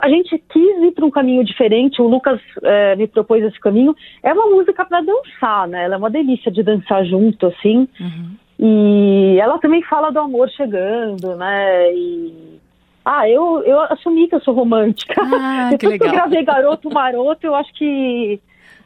A 0.00 0.08
gente 0.08 0.36
quis 0.36 0.82
ir 0.82 0.90
para 0.96 1.06
um 1.06 1.12
caminho 1.12 1.44
diferente, 1.44 2.02
o 2.02 2.08
Lucas 2.08 2.40
é, 2.60 2.96
me 2.96 3.06
propôs 3.06 3.44
esse 3.44 3.60
caminho. 3.60 3.94
É 4.20 4.32
uma 4.32 4.46
música 4.46 4.84
para 4.84 5.00
dançar, 5.00 5.68
né? 5.68 5.84
Ela 5.84 5.94
é 5.94 5.98
uma 5.98 6.10
delícia 6.10 6.50
de 6.50 6.64
dançar 6.64 7.04
junto, 7.04 7.46
assim. 7.46 7.88
Uhum. 8.00 8.43
E 8.58 9.36
ela 9.40 9.58
também 9.58 9.82
fala 9.82 10.10
do 10.10 10.20
amor 10.20 10.48
chegando, 10.50 11.36
né? 11.36 11.92
E... 11.92 12.60
Ah, 13.04 13.28
eu, 13.28 13.62
eu 13.64 13.80
assumi 13.80 14.28
que 14.28 14.34
eu 14.34 14.40
sou 14.40 14.54
romântica. 14.54 15.14
Ah, 15.20 15.70
Depois 15.70 15.78
que, 15.80 15.86
legal. 15.86 16.08
que 16.08 16.14
eu 16.14 16.18
gravei 16.18 16.44
Garoto 16.44 16.90
Maroto, 16.90 17.46
eu 17.46 17.54
acho 17.54 17.72
que 17.74 18.40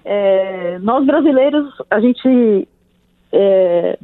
é, 0.04 0.78
nós 0.80 1.04
brasileiros, 1.04 1.70
a 1.90 2.00
gente 2.00 2.66
é, 3.32 3.98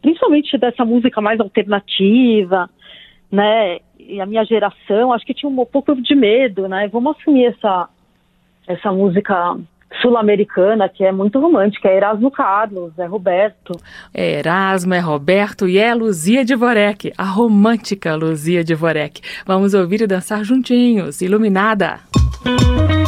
principalmente 0.00 0.56
dessa 0.58 0.84
música 0.84 1.20
mais 1.20 1.38
alternativa, 1.40 2.68
né? 3.30 3.78
E 3.98 4.20
a 4.20 4.26
minha 4.26 4.44
geração, 4.44 5.12
acho 5.12 5.24
que 5.24 5.34
tinha 5.34 5.50
um 5.50 5.64
pouco 5.64 5.94
de 6.00 6.14
medo, 6.14 6.66
né? 6.66 6.88
Vamos 6.88 7.16
assumir 7.16 7.46
essa, 7.46 7.88
essa 8.66 8.90
música 8.90 9.56
sul-americana 10.00 10.88
que 10.88 11.04
é 11.04 11.12
muito 11.12 11.38
romântica, 11.38 11.88
é 11.88 11.96
Erasmo 11.96 12.30
Carlos, 12.30 12.98
é 12.98 13.06
Roberto. 13.06 13.72
É 14.14 14.38
Erasmo, 14.38 14.94
é 14.94 15.00
Roberto 15.00 15.68
e 15.68 15.78
é 15.78 15.94
Luzia 15.94 16.44
de 16.44 16.54
Vorek, 16.54 17.12
a 17.16 17.24
romântica 17.24 18.14
Luzia 18.14 18.64
de 18.64 18.74
Vorek. 18.74 19.20
Vamos 19.46 19.74
ouvir 19.74 20.02
e 20.02 20.06
dançar 20.06 20.44
juntinhos, 20.44 21.20
iluminada. 21.20 22.00
Música 22.44 23.00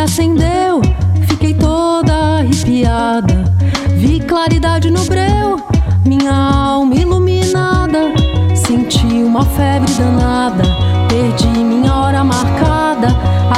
acendeu, 0.00 0.80
fiquei 1.28 1.54
toda 1.54 2.38
arrepiada. 2.38 3.44
Vi 3.96 4.20
claridade 4.20 4.90
no 4.90 5.04
breu, 5.04 5.58
minha 6.10 6.34
alma 6.34 6.96
iluminada. 6.96 8.12
Senti 8.52 9.22
uma 9.22 9.44
febre 9.44 9.92
danada, 9.94 10.64
perdi 11.08 11.46
minha 11.46 11.94
hora 11.94 12.24
marcada. 12.24 13.08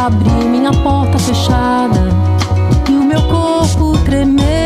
Abri 0.05 0.45
minha 0.51 0.71
porta 0.71 1.19
fechada 1.19 2.09
e 2.91 2.93
o 2.93 3.05
meu 3.05 3.23
corpo 3.23 3.97
tremeu. 4.05 4.62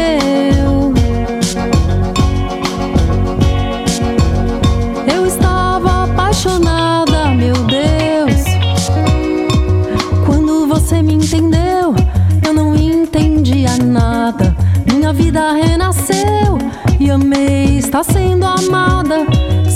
Estar 17.86 18.02
sendo 18.02 18.44
amada. 18.44 19.24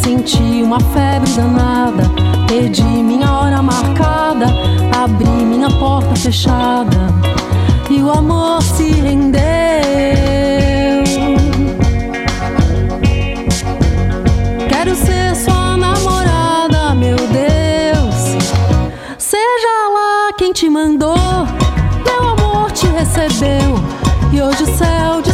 Senti 0.02 0.62
uma 0.62 0.80
febre 0.80 1.30
danada, 1.30 2.02
perdi 2.48 2.82
minha 2.82 3.30
hora 3.32 3.62
marcada, 3.62 4.46
abri 5.00 5.28
minha 5.28 5.70
porta 5.70 6.14
fechada 6.16 6.96
e 7.88 8.02
o 8.02 8.10
amor 8.10 8.62
se 8.62 8.90
rendeu. 8.90 9.40
Quero 14.68 14.94
ser 14.96 15.36
sua 15.36 15.76
namorada, 15.76 16.94
meu 16.96 17.16
Deus. 17.16 18.44
Seja 19.18 19.88
lá 19.94 20.32
quem 20.36 20.52
te 20.52 20.68
mandou, 20.68 21.46
meu 22.04 22.30
amor 22.30 22.72
te 22.72 22.86
recebeu. 22.88 23.78
E 24.32 24.40
hoje 24.40 24.64
o 24.64 24.76
céu 24.76 25.22
de 25.22 25.29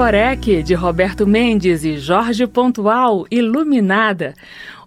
de 0.00 0.06
Vorek, 0.06 0.62
de 0.62 0.74
Roberto 0.74 1.26
Mendes 1.26 1.84
e 1.84 1.98
Jorge 1.98 2.46
Pontual, 2.46 3.26
Iluminada. 3.30 4.32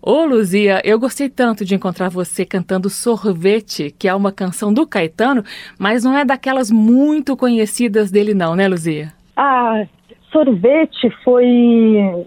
Ô 0.02 0.26
Luzia, 0.26 0.82
eu 0.84 1.00
gostei 1.00 1.30
tanto 1.30 1.64
de 1.64 1.76
encontrar 1.76 2.10
você 2.10 2.44
cantando 2.44 2.90
Sorvete, 2.90 3.92
que 3.92 4.08
é 4.08 4.16
uma 4.16 4.32
canção 4.32 4.74
do 4.74 4.88
Caetano, 4.88 5.44
mas 5.78 6.04
não 6.04 6.18
é 6.18 6.26
daquelas 6.26 6.72
muito 6.72 7.38
conhecidas 7.38 8.10
dele 8.10 8.34
não, 8.34 8.56
né 8.56 8.68
Luzia? 8.68 9.14
Ah, 9.38 9.86
Sorvete 10.32 11.12
foi 11.24 12.26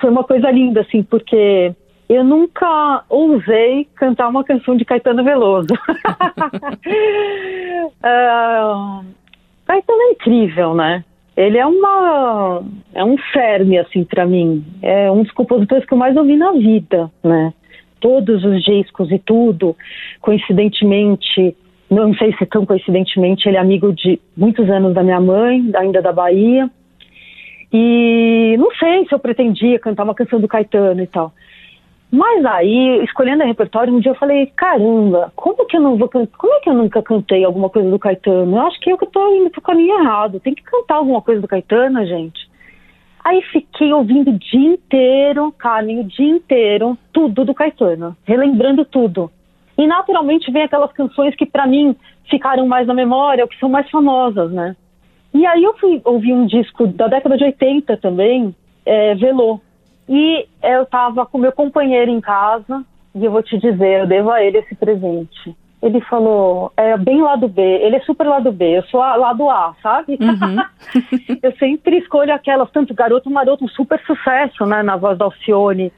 foi 0.00 0.10
uma 0.10 0.24
coisa 0.24 0.50
linda 0.50 0.80
assim, 0.80 1.04
porque 1.04 1.72
eu 2.08 2.24
nunca 2.24 3.04
ousei 3.08 3.86
cantar 3.94 4.26
uma 4.26 4.42
canção 4.42 4.76
de 4.76 4.84
Caetano 4.84 5.22
Veloso. 5.22 5.72
uh, 5.72 5.78
Caetano 9.64 10.02
é 10.02 10.10
incrível, 10.10 10.74
né? 10.74 11.04
Ele 11.36 11.58
é 11.58 11.66
uma 11.66 12.62
é 12.94 13.04
um 13.04 13.18
ferme 13.32 13.78
assim 13.78 14.04
para 14.04 14.24
mim. 14.24 14.64
É 14.80 15.10
um 15.10 15.22
dos 15.22 15.32
compositores 15.32 15.84
que 15.84 15.92
eu 15.92 15.98
mais 15.98 16.16
ouvi 16.16 16.36
na 16.36 16.52
vida, 16.52 17.10
né? 17.22 17.52
Todos 18.00 18.44
os 18.44 18.62
discos 18.62 19.10
e 19.10 19.18
tudo, 19.18 19.76
coincidentemente, 20.20 21.54
não 21.90 22.14
sei 22.14 22.32
se 22.36 22.46
tão 22.46 22.64
coincidentemente, 22.64 23.48
ele 23.48 23.56
é 23.56 23.60
amigo 23.60 23.92
de 23.92 24.20
muitos 24.36 24.68
anos 24.70 24.94
da 24.94 25.02
minha 25.02 25.20
mãe, 25.20 25.70
ainda 25.74 26.00
da 26.00 26.12
Bahia. 26.12 26.70
E 27.72 28.56
não 28.58 28.70
sei 28.76 29.06
se 29.06 29.14
eu 29.14 29.18
pretendia 29.18 29.78
cantar 29.78 30.04
uma 30.04 30.14
canção 30.14 30.40
do 30.40 30.48
Caetano 30.48 31.02
e 31.02 31.06
tal. 31.06 31.32
Mas 32.10 32.44
aí, 32.44 33.02
escolhendo 33.04 33.42
o 33.42 33.46
repertório, 33.46 33.92
um 33.92 33.98
dia 33.98 34.12
eu 34.12 34.16
falei, 34.16 34.46
caramba, 34.54 35.32
como 35.34 35.66
que 35.66 35.76
eu 35.76 35.80
não 35.80 35.96
vou 35.96 36.08
como 36.08 36.54
é 36.54 36.60
que 36.60 36.70
eu 36.70 36.74
nunca 36.74 37.02
cantei 37.02 37.44
alguma 37.44 37.68
coisa 37.68 37.90
do 37.90 37.98
Caetano? 37.98 38.56
Eu 38.56 38.66
acho 38.66 38.78
que 38.80 38.90
eu 38.90 38.96
que 38.96 39.06
tô 39.06 39.34
indo 39.34 39.50
pro 39.50 39.60
caminho 39.60 39.98
errado, 39.98 40.40
tem 40.40 40.54
que 40.54 40.62
cantar 40.62 40.96
alguma 40.96 41.20
coisa 41.20 41.40
do 41.40 41.48
Caetano, 41.48 42.06
gente. 42.06 42.48
Aí 43.24 43.42
fiquei 43.50 43.92
ouvindo 43.92 44.30
o 44.30 44.38
dia 44.38 44.74
inteiro, 44.74 45.52
Carmen, 45.58 46.00
o 46.00 46.04
dia 46.04 46.28
inteiro, 46.28 46.96
tudo 47.12 47.44
do 47.44 47.52
Caetano, 47.52 48.16
relembrando 48.24 48.84
tudo. 48.84 49.30
E 49.76 49.84
naturalmente 49.84 50.50
vem 50.52 50.62
aquelas 50.62 50.92
canções 50.92 51.34
que 51.34 51.44
para 51.44 51.66
mim 51.66 51.96
ficaram 52.30 52.68
mais 52.68 52.86
na 52.86 52.94
memória, 52.94 53.42
ou 53.42 53.48
que 53.48 53.58
são 53.58 53.68
mais 53.68 53.90
famosas, 53.90 54.52
né? 54.52 54.76
E 55.34 55.44
aí 55.44 55.62
eu 55.62 55.76
fui 55.76 56.00
ouvir 56.04 56.32
um 56.32 56.46
disco 56.46 56.86
da 56.86 57.08
década 57.08 57.36
de 57.36 57.44
80 57.44 57.96
também, 57.96 58.54
é, 58.86 59.14
Velô, 59.16 59.60
e 60.08 60.46
eu 60.62 60.82
estava 60.82 61.26
com 61.26 61.38
meu 61.38 61.52
companheiro 61.52 62.10
em 62.10 62.20
casa, 62.20 62.84
e 63.14 63.24
eu 63.24 63.30
vou 63.30 63.42
te 63.42 63.58
dizer, 63.58 64.00
eu 64.00 64.06
devo 64.06 64.30
a 64.30 64.42
ele 64.42 64.58
esse 64.58 64.74
presente. 64.74 65.56
Ele 65.82 66.00
falou, 66.02 66.72
é 66.76 66.96
bem 66.96 67.22
lado 67.22 67.48
B, 67.48 67.62
ele 67.62 67.96
é 67.96 68.00
super 68.00 68.26
lado 68.26 68.50
B, 68.50 68.78
eu 68.78 68.82
sou 68.84 69.00
a, 69.00 69.14
lado 69.16 69.48
A, 69.50 69.74
sabe? 69.82 70.18
Uhum. 70.20 71.36
eu 71.42 71.52
sempre 71.56 71.98
escolho 71.98 72.32
aquelas, 72.32 72.70
tanto 72.70 72.94
Garoto 72.94 73.30
Maroto, 73.30 73.64
um 73.64 73.68
super 73.68 74.00
sucesso, 74.06 74.64
né, 74.64 74.82
na 74.82 74.96
voz 74.96 75.18
da 75.18 75.24
Alcione, 75.24 75.92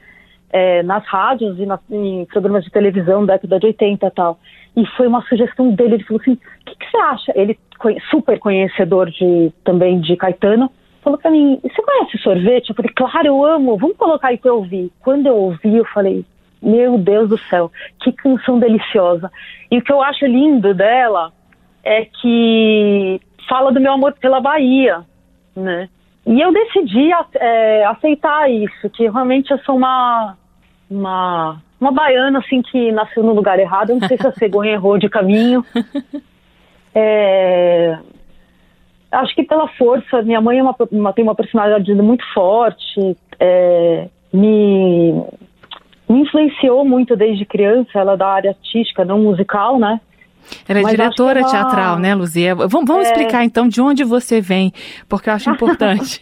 é, 0.51 0.81
nas 0.83 1.05
rádios 1.05 1.59
e 1.59 1.65
nas, 1.65 1.79
em 1.89 2.25
programas 2.25 2.63
de 2.63 2.71
televisão 2.71 3.25
da 3.25 3.33
década 3.33 3.59
de 3.59 3.67
80 3.67 4.05
e 4.05 4.11
tal. 4.11 4.39
E 4.75 4.85
foi 4.97 5.07
uma 5.07 5.21
sugestão 5.23 5.71
dele, 5.71 5.95
ele 5.95 6.03
falou 6.03 6.21
assim, 6.21 6.33
o 6.33 6.65
que, 6.65 6.75
que 6.75 6.91
você 6.91 6.97
acha? 6.97 7.31
Ele, 7.35 7.57
super 8.09 8.39
conhecedor 8.39 9.09
de, 9.09 9.51
também 9.63 9.99
de 9.99 10.15
Caetano, 10.15 10.69
falou 11.01 11.17
pra 11.17 11.31
mim, 11.31 11.59
você 11.61 11.81
conhece 11.81 12.17
sorvete? 12.19 12.69
Eu 12.69 12.75
falei, 12.75 12.91
claro, 12.95 13.27
eu 13.27 13.45
amo, 13.45 13.77
vamos 13.77 13.97
colocar 13.97 14.29
aí 14.29 14.37
pra 14.37 14.51
eu 14.51 14.57
ouvir. 14.57 14.91
Quando 14.99 15.27
eu 15.27 15.35
ouvi, 15.35 15.77
eu 15.77 15.85
falei, 15.85 16.25
meu 16.61 16.97
Deus 16.97 17.29
do 17.29 17.37
céu, 17.37 17.71
que 18.01 18.11
canção 18.11 18.59
deliciosa. 18.59 19.31
E 19.71 19.77
o 19.77 19.81
que 19.81 19.91
eu 19.91 20.01
acho 20.01 20.25
lindo 20.25 20.73
dela 20.73 21.31
é 21.83 22.05
que 22.05 23.19
fala 23.47 23.71
do 23.71 23.79
meu 23.79 23.93
amor 23.93 24.13
pela 24.13 24.41
Bahia, 24.41 25.03
né? 25.55 25.89
E 26.25 26.39
eu 26.39 26.51
decidi 26.53 27.09
é, 27.35 27.85
aceitar 27.85 28.51
isso, 28.51 28.89
que 28.89 29.09
realmente 29.09 29.51
eu 29.51 29.57
sou 29.59 29.75
uma, 29.75 30.37
uma, 30.89 31.61
uma 31.79 31.91
baiana, 31.91 32.39
assim, 32.39 32.61
que 32.61 32.91
nasceu 32.91 33.23
no 33.23 33.33
lugar 33.33 33.57
errado. 33.57 33.89
Eu 33.89 33.99
não 33.99 34.07
sei 34.07 34.17
se 34.17 34.27
a 34.27 34.31
cegonha 34.33 34.73
errou 34.73 34.97
de 34.97 35.09
caminho. 35.09 35.65
É, 37.01 37.99
acho 39.11 39.35
que 39.35 39.43
pela 39.43 39.67
força, 39.69 40.21
minha 40.21 40.41
mãe 40.41 40.59
é 40.59 40.63
uma, 40.63 40.75
uma, 40.91 41.13
tem 41.13 41.23
uma 41.23 41.35
personalidade 41.35 41.93
muito 41.95 42.23
forte, 42.33 43.17
é, 43.39 44.07
me, 44.31 45.13
me 46.07 46.21
influenciou 46.21 46.85
muito 46.85 47.15
desde 47.15 47.45
criança, 47.45 47.89
ela 47.95 48.13
é 48.13 48.17
da 48.17 48.27
área 48.27 48.51
artística, 48.51 49.05
não 49.05 49.19
musical, 49.19 49.79
né? 49.79 49.99
Ela 50.67 50.79
é 50.79 50.83
Mas 50.83 50.91
diretora 50.91 51.39
ela... 51.39 51.49
teatral, 51.49 51.99
né, 51.99 52.15
Luzia? 52.15 52.55
Vamos, 52.55 52.85
vamos 52.85 53.07
é... 53.07 53.11
explicar 53.11 53.43
então 53.43 53.67
de 53.67 53.81
onde 53.81 54.03
você 54.03 54.41
vem, 54.41 54.71
porque 55.07 55.29
eu 55.29 55.33
acho 55.33 55.49
importante. 55.51 56.21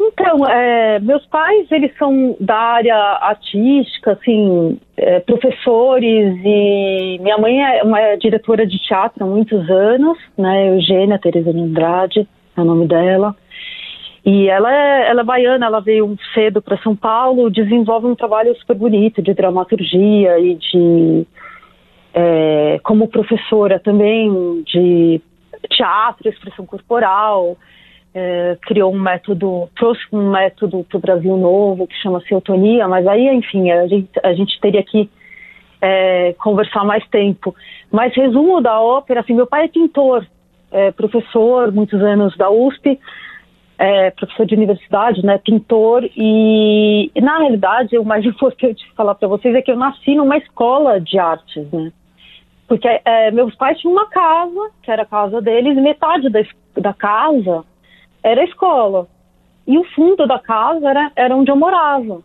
então, 0.00 0.46
é, 0.48 0.98
meus 1.00 1.24
pais, 1.26 1.70
eles 1.70 1.96
são 1.98 2.36
da 2.40 2.56
área 2.56 2.96
artística, 3.20 4.12
assim, 4.12 4.78
é, 4.96 5.20
professores, 5.20 6.38
e 6.44 7.18
minha 7.20 7.38
mãe 7.38 7.62
é 7.62 7.82
uma 7.82 8.16
diretora 8.16 8.66
de 8.66 8.78
teatro 8.78 9.24
há 9.24 9.26
muitos 9.26 9.68
anos, 9.70 10.18
né, 10.36 10.68
Eugênia 10.68 11.18
Teresa 11.18 11.52
de 11.52 11.60
Andrade, 11.60 12.28
é 12.56 12.60
o 12.60 12.64
nome 12.64 12.86
dela. 12.86 13.34
E 14.24 14.48
ela 14.48 14.74
é, 14.74 15.10
ela 15.10 15.20
é 15.20 15.24
baiana, 15.24 15.66
ela 15.66 15.80
veio 15.80 16.16
cedo 16.32 16.62
para 16.62 16.78
São 16.78 16.96
Paulo, 16.96 17.50
desenvolve 17.50 18.06
um 18.06 18.14
trabalho 18.14 18.56
super 18.56 18.74
bonito 18.74 19.20
de 19.20 19.34
dramaturgia 19.34 20.38
e 20.38 20.54
de 20.54 21.26
é, 22.14 22.78
como 22.84 23.08
professora 23.08 23.80
também 23.80 24.62
de 24.62 25.20
teatro, 25.68 26.28
expressão 26.28 26.64
corporal, 26.64 27.56
é, 28.14 28.56
criou 28.62 28.94
um 28.94 29.00
método, 29.00 29.68
trouxe 29.74 30.00
um 30.12 30.30
método 30.30 30.84
para 30.84 30.96
o 30.96 31.00
Brasil 31.00 31.36
novo 31.36 31.88
que 31.88 31.96
chama-se 31.96 32.32
mas 32.88 33.06
aí, 33.06 33.28
enfim, 33.34 33.70
a 33.72 33.88
gente, 33.88 34.08
a 34.22 34.32
gente 34.32 34.60
teria 34.60 34.82
que 34.84 35.10
é, 35.82 36.32
conversar 36.34 36.84
mais 36.84 37.04
tempo. 37.08 37.54
Mas 37.90 38.14
resumo 38.14 38.60
da 38.60 38.80
ópera, 38.80 39.20
assim, 39.20 39.34
meu 39.34 39.46
pai 39.46 39.64
é 39.64 39.68
pintor, 39.68 40.24
é, 40.70 40.92
professor, 40.92 41.72
muitos 41.72 42.00
anos 42.00 42.36
da 42.36 42.48
USP, 42.48 42.98
é, 43.76 44.12
professor 44.12 44.46
de 44.46 44.54
universidade, 44.54 45.24
né, 45.26 45.38
pintor, 45.38 46.08
e 46.16 47.10
na 47.20 47.38
realidade 47.38 47.98
o 47.98 48.04
mais 48.04 48.24
importante 48.26 48.84
falar 48.96 49.16
para 49.16 49.26
vocês 49.26 49.54
é 49.54 49.62
que 49.62 49.72
eu 49.72 49.76
nasci 49.76 50.14
numa 50.14 50.36
escola 50.36 51.00
de 51.00 51.18
artes, 51.18 51.70
né, 51.72 51.92
porque 52.66 52.88
é, 53.04 53.30
meus 53.30 53.54
pais 53.56 53.78
tinham 53.78 53.92
uma 53.92 54.06
casa, 54.06 54.70
que 54.82 54.90
era 54.90 55.02
a 55.02 55.06
casa 55.06 55.40
deles, 55.40 55.76
metade 55.76 56.28
da, 56.30 56.40
da 56.76 56.94
casa 56.94 57.64
era 58.22 58.40
a 58.40 58.44
escola. 58.44 59.06
E 59.66 59.78
o 59.78 59.84
fundo 59.94 60.26
da 60.26 60.38
casa 60.38 60.88
era, 60.88 61.12
era 61.14 61.36
onde 61.36 61.50
eu 61.50 61.56
morava. 61.56 62.22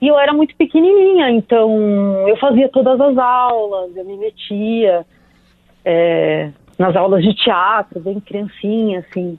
E 0.00 0.08
eu 0.08 0.18
era 0.18 0.32
muito 0.32 0.54
pequenininha, 0.56 1.30
então 1.30 2.26
eu 2.26 2.36
fazia 2.36 2.68
todas 2.68 3.00
as 3.00 3.18
aulas, 3.18 3.94
eu 3.94 4.04
me 4.04 4.16
metia 4.16 5.04
é, 5.84 6.50
nas 6.78 6.96
aulas 6.96 7.22
de 7.22 7.34
teatro, 7.34 8.00
bem 8.00 8.18
criancinha, 8.18 9.00
assim. 9.00 9.38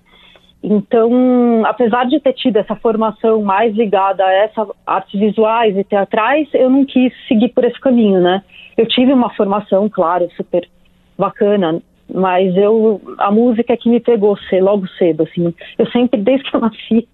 Então, 0.64 1.64
apesar 1.66 2.06
de 2.06 2.20
ter 2.20 2.34
tido 2.34 2.58
essa 2.58 2.76
formação 2.76 3.42
mais 3.42 3.76
ligada 3.76 4.24
a 4.24 4.32
essas 4.32 4.68
artes 4.86 5.20
visuais 5.20 5.76
e 5.76 5.84
teatrais, 5.84 6.48
eu 6.54 6.70
não 6.70 6.86
quis 6.86 7.12
seguir 7.28 7.50
por 7.50 7.64
esse 7.64 7.80
caminho, 7.80 8.22
né? 8.22 8.44
Eu 8.78 8.88
tive 8.88 9.14
uma 9.14 9.34
formação, 9.34 9.90
claro, 9.90 10.30
super 10.36 10.68
bacana, 11.18 11.82
mas 12.14 12.56
eu 12.56 13.02
a 13.18 13.32
música 13.32 13.74
é 13.74 13.78
que 13.78 13.90
me 13.90 14.00
pegou 14.00 14.38
logo 14.62 14.88
cedo, 14.98 15.24
assim. 15.24 15.54
Eu 15.78 15.88
sempre, 15.88 16.20
desde 16.22 16.50
que 16.50 16.56
eu 16.56 16.62
nasci, 16.62 17.08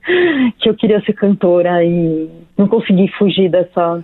que 0.60 0.70
eu 0.70 0.76
queria 0.76 1.01
ser 1.01 1.14
cantora 1.14 1.84
e 1.84 2.30
não 2.58 2.68
consegui 2.68 3.08
fugir 3.18 3.49
dessa 3.49 4.03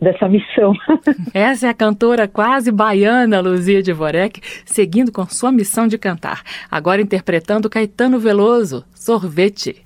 dessa 0.00 0.28
missão. 0.28 0.74
Essa 1.32 1.68
é 1.68 1.70
a 1.70 1.74
cantora 1.74 2.28
quase 2.28 2.70
baiana 2.70 3.40
Luzia 3.40 3.82
de 3.82 3.92
Vorek, 3.94 4.40
seguindo 4.66 5.10
com 5.10 5.24
sua 5.24 5.50
missão 5.50 5.86
de 5.86 5.96
cantar. 5.96 6.42
Agora 6.70 7.00
interpretando 7.00 7.70
Caetano 7.70 8.18
Veloso, 8.18 8.84
Sorvete. 8.94 9.82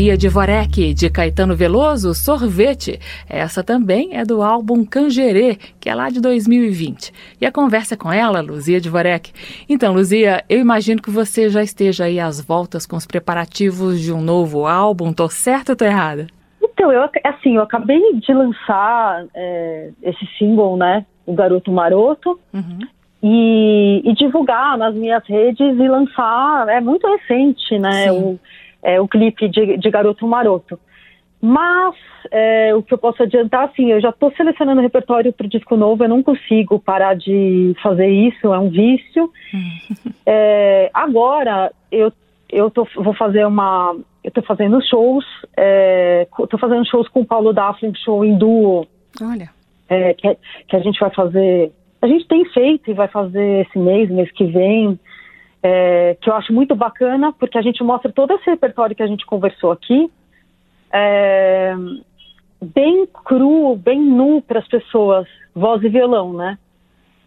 Luzia 0.00 0.16
Dvorek, 0.16 0.94
de 0.94 1.10
Caetano 1.10 1.54
Veloso, 1.54 2.14
Sorvete. 2.14 2.98
Essa 3.28 3.62
também 3.62 4.16
é 4.16 4.24
do 4.24 4.40
álbum 4.40 4.82
Cangerê, 4.82 5.58
que 5.78 5.90
é 5.90 5.94
lá 5.94 6.08
de 6.08 6.22
2020. 6.22 7.12
E 7.38 7.44
a 7.44 7.52
conversa 7.52 7.98
com 7.98 8.10
ela, 8.10 8.40
Luzia 8.40 8.80
Dvorek. 8.80 9.30
Então, 9.68 9.92
Luzia, 9.92 10.42
eu 10.48 10.58
imagino 10.58 11.02
que 11.02 11.10
você 11.10 11.50
já 11.50 11.62
esteja 11.62 12.04
aí 12.04 12.18
às 12.18 12.40
voltas 12.40 12.86
com 12.86 12.96
os 12.96 13.06
preparativos 13.06 14.00
de 14.00 14.10
um 14.10 14.22
novo 14.22 14.66
álbum. 14.66 15.12
Tô 15.12 15.28
certa 15.28 15.72
ou 15.72 15.76
tô 15.76 15.84
errada? 15.84 16.28
Então, 16.62 16.90
eu, 16.90 17.02
assim, 17.24 17.56
eu 17.56 17.62
acabei 17.62 18.00
de 18.14 18.32
lançar 18.32 19.26
é, 19.34 19.90
esse 20.02 20.26
single, 20.38 20.78
né? 20.78 21.04
O 21.26 21.34
Garoto 21.34 21.70
Maroto. 21.70 22.40
Uhum. 22.54 22.78
E, 23.22 24.00
e, 24.02 24.14
divulgar 24.14 24.78
nas 24.78 24.94
minhas 24.94 25.22
redes 25.26 25.78
e 25.78 25.88
lançar. 25.88 26.66
É 26.70 26.80
muito 26.80 27.06
recente, 27.06 27.78
né? 27.78 28.10
O, 28.10 28.40
é, 28.82 29.00
o 29.00 29.08
clipe 29.08 29.48
de, 29.48 29.76
de 29.76 29.90
Garoto 29.90 30.26
Maroto. 30.26 30.78
Mas 31.40 31.94
é, 32.30 32.74
o 32.74 32.82
que 32.82 32.92
eu 32.92 32.98
posso 32.98 33.22
adiantar, 33.22 33.64
assim, 33.64 33.90
eu 33.90 34.00
já 34.00 34.10
estou 34.10 34.30
selecionando 34.32 34.82
repertório 34.82 35.32
para 35.32 35.46
o 35.46 35.48
disco 35.48 35.74
novo, 35.76 36.04
eu 36.04 36.08
não 36.08 36.22
consigo 36.22 36.78
parar 36.78 37.16
de 37.16 37.74
fazer 37.82 38.08
isso, 38.08 38.52
é 38.52 38.58
um 38.58 38.68
vício. 38.68 39.30
é, 40.26 40.90
agora 40.92 41.72
eu, 41.90 42.12
eu 42.50 42.70
tô, 42.70 42.86
vou 42.96 43.14
fazer 43.14 43.46
uma. 43.46 43.96
Eu 44.22 44.28
estou 44.28 44.44
fazendo 44.44 44.82
shows, 44.86 45.24
estou 45.46 45.56
é, 45.56 46.60
fazendo 46.60 46.86
shows 46.86 47.08
com 47.08 47.20
o 47.20 47.26
Paulo 47.26 47.54
um 47.54 47.94
show 47.94 48.22
em 48.22 48.36
duo. 48.36 48.86
Olha. 49.22 49.48
É, 49.88 50.12
que, 50.12 50.36
que 50.68 50.76
a 50.76 50.80
gente 50.80 51.00
vai 51.00 51.10
fazer. 51.10 51.72
A 52.02 52.06
gente 52.06 52.28
tem 52.28 52.44
feito 52.46 52.90
e 52.90 52.94
vai 52.94 53.08
fazer 53.08 53.66
esse 53.66 53.78
mês, 53.78 54.10
mês 54.10 54.30
que 54.32 54.44
vem 54.44 54.98
é, 55.62 56.16
que 56.20 56.30
eu 56.30 56.34
acho 56.34 56.52
muito 56.52 56.74
bacana, 56.74 57.32
porque 57.32 57.58
a 57.58 57.62
gente 57.62 57.82
mostra 57.82 58.10
todo 58.12 58.32
esse 58.34 58.48
repertório 58.48 58.96
que 58.96 59.02
a 59.02 59.06
gente 59.06 59.26
conversou 59.26 59.72
aqui, 59.72 60.10
é, 60.92 61.74
bem 62.62 63.06
cru, 63.06 63.76
bem 63.76 64.00
nu 64.00 64.42
para 64.42 64.60
as 64.60 64.68
pessoas, 64.68 65.26
voz 65.54 65.82
e 65.82 65.88
violão, 65.88 66.32
né? 66.32 66.58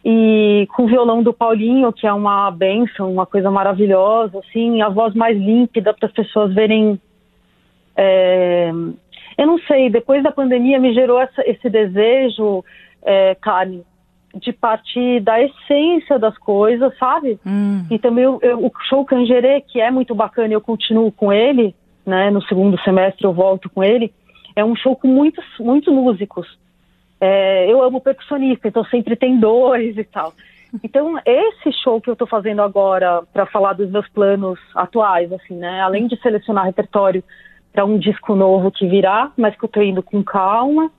E 0.06 0.68
com 0.76 0.84
o 0.84 0.88
violão 0.88 1.24
do 1.24 1.34
Paulinho, 1.34 1.94
que 1.94 2.06
é 2.06 2.12
uma 2.12 2.52
benção, 2.52 3.12
uma 3.12 3.26
coisa 3.26 3.50
maravilhosa, 3.50 4.40
assim, 4.40 4.82
a 4.82 4.90
voz 4.90 5.14
mais 5.14 5.38
límpida 5.38 5.94
para 5.94 6.08
as 6.08 6.14
pessoas 6.14 6.54
verem. 6.54 7.00
É, 7.96 8.72
eu 9.38 9.48
não 9.48 9.58
sei, 9.60 9.90
depois 9.90 10.22
da 10.22 10.32
pandemia 10.32 10.80
me 10.80 10.94
gerou 10.94 11.22
essa, 11.22 11.42
esse 11.48 11.70
desejo, 11.70 12.66
é, 13.02 13.36
de 14.34 14.52
partir 14.52 15.20
da 15.22 15.42
essência 15.42 16.18
das 16.18 16.38
coisas, 16.38 16.96
sabe? 16.98 17.40
Hum. 17.46 17.86
E 17.90 18.00
também 18.00 18.24
eu, 18.24 18.40
eu, 18.42 18.66
o 18.66 18.72
show 18.90 19.06
Cangerê, 19.06 19.62
que 19.62 19.80
é 19.80 19.92
muito 19.92 20.16
bacana, 20.16 20.54
eu 20.54 20.62
continuo 20.62 21.12
com 21.12 21.32
ele, 21.32 21.76
né? 22.06 22.32
No 22.32 22.42
segundo 22.44 22.80
semestre 22.82 23.26
eu 23.26 23.34
volto 23.34 23.70
com 23.70 23.84
ele. 23.84 24.12
É 24.56 24.64
um 24.64 24.76
show 24.76 24.96
com 24.96 25.08
muitos, 25.08 25.46
muitos 25.60 25.94
músicos. 25.94 26.48
É, 27.22 27.72
eu 27.72 27.82
amo 27.84 28.02
percussionista, 28.02 28.68
então 28.68 28.84
sempre 28.86 29.16
tem 29.16 29.40
dois 29.40 29.98
e 29.98 30.04
tal. 30.04 30.34
Então, 30.84 31.20
esse 31.24 31.72
show 31.84 32.02
que 32.02 32.10
eu 32.10 32.14
estou 32.14 32.28
fazendo 32.28 32.62
agora 32.62 33.22
para 33.32 33.46
falar 33.46 33.74
dos 33.74 33.92
meus 33.92 34.10
planos 34.10 34.60
atuais, 34.76 35.32
assim, 35.32 35.56
né? 35.56 35.82
Além 35.82 36.08
de 36.08 36.20
selecionar 36.20 36.66
repertório 36.66 37.24
para 37.72 37.86
um 37.86 38.00
disco 38.00 38.36
novo 38.36 38.72
que 38.72 38.88
virá, 38.88 39.32
mas 39.38 39.56
que 39.56 39.64
eu 39.64 39.68
estou 39.68 39.84
indo 39.84 40.02
com 40.02 40.24
calma. 40.24 40.92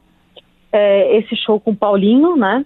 É, 0.70 1.16
esse 1.16 1.36
show 1.36 1.58
com 1.58 1.72
o 1.72 1.76
Paulinho, 1.76 2.36
né? 2.36 2.64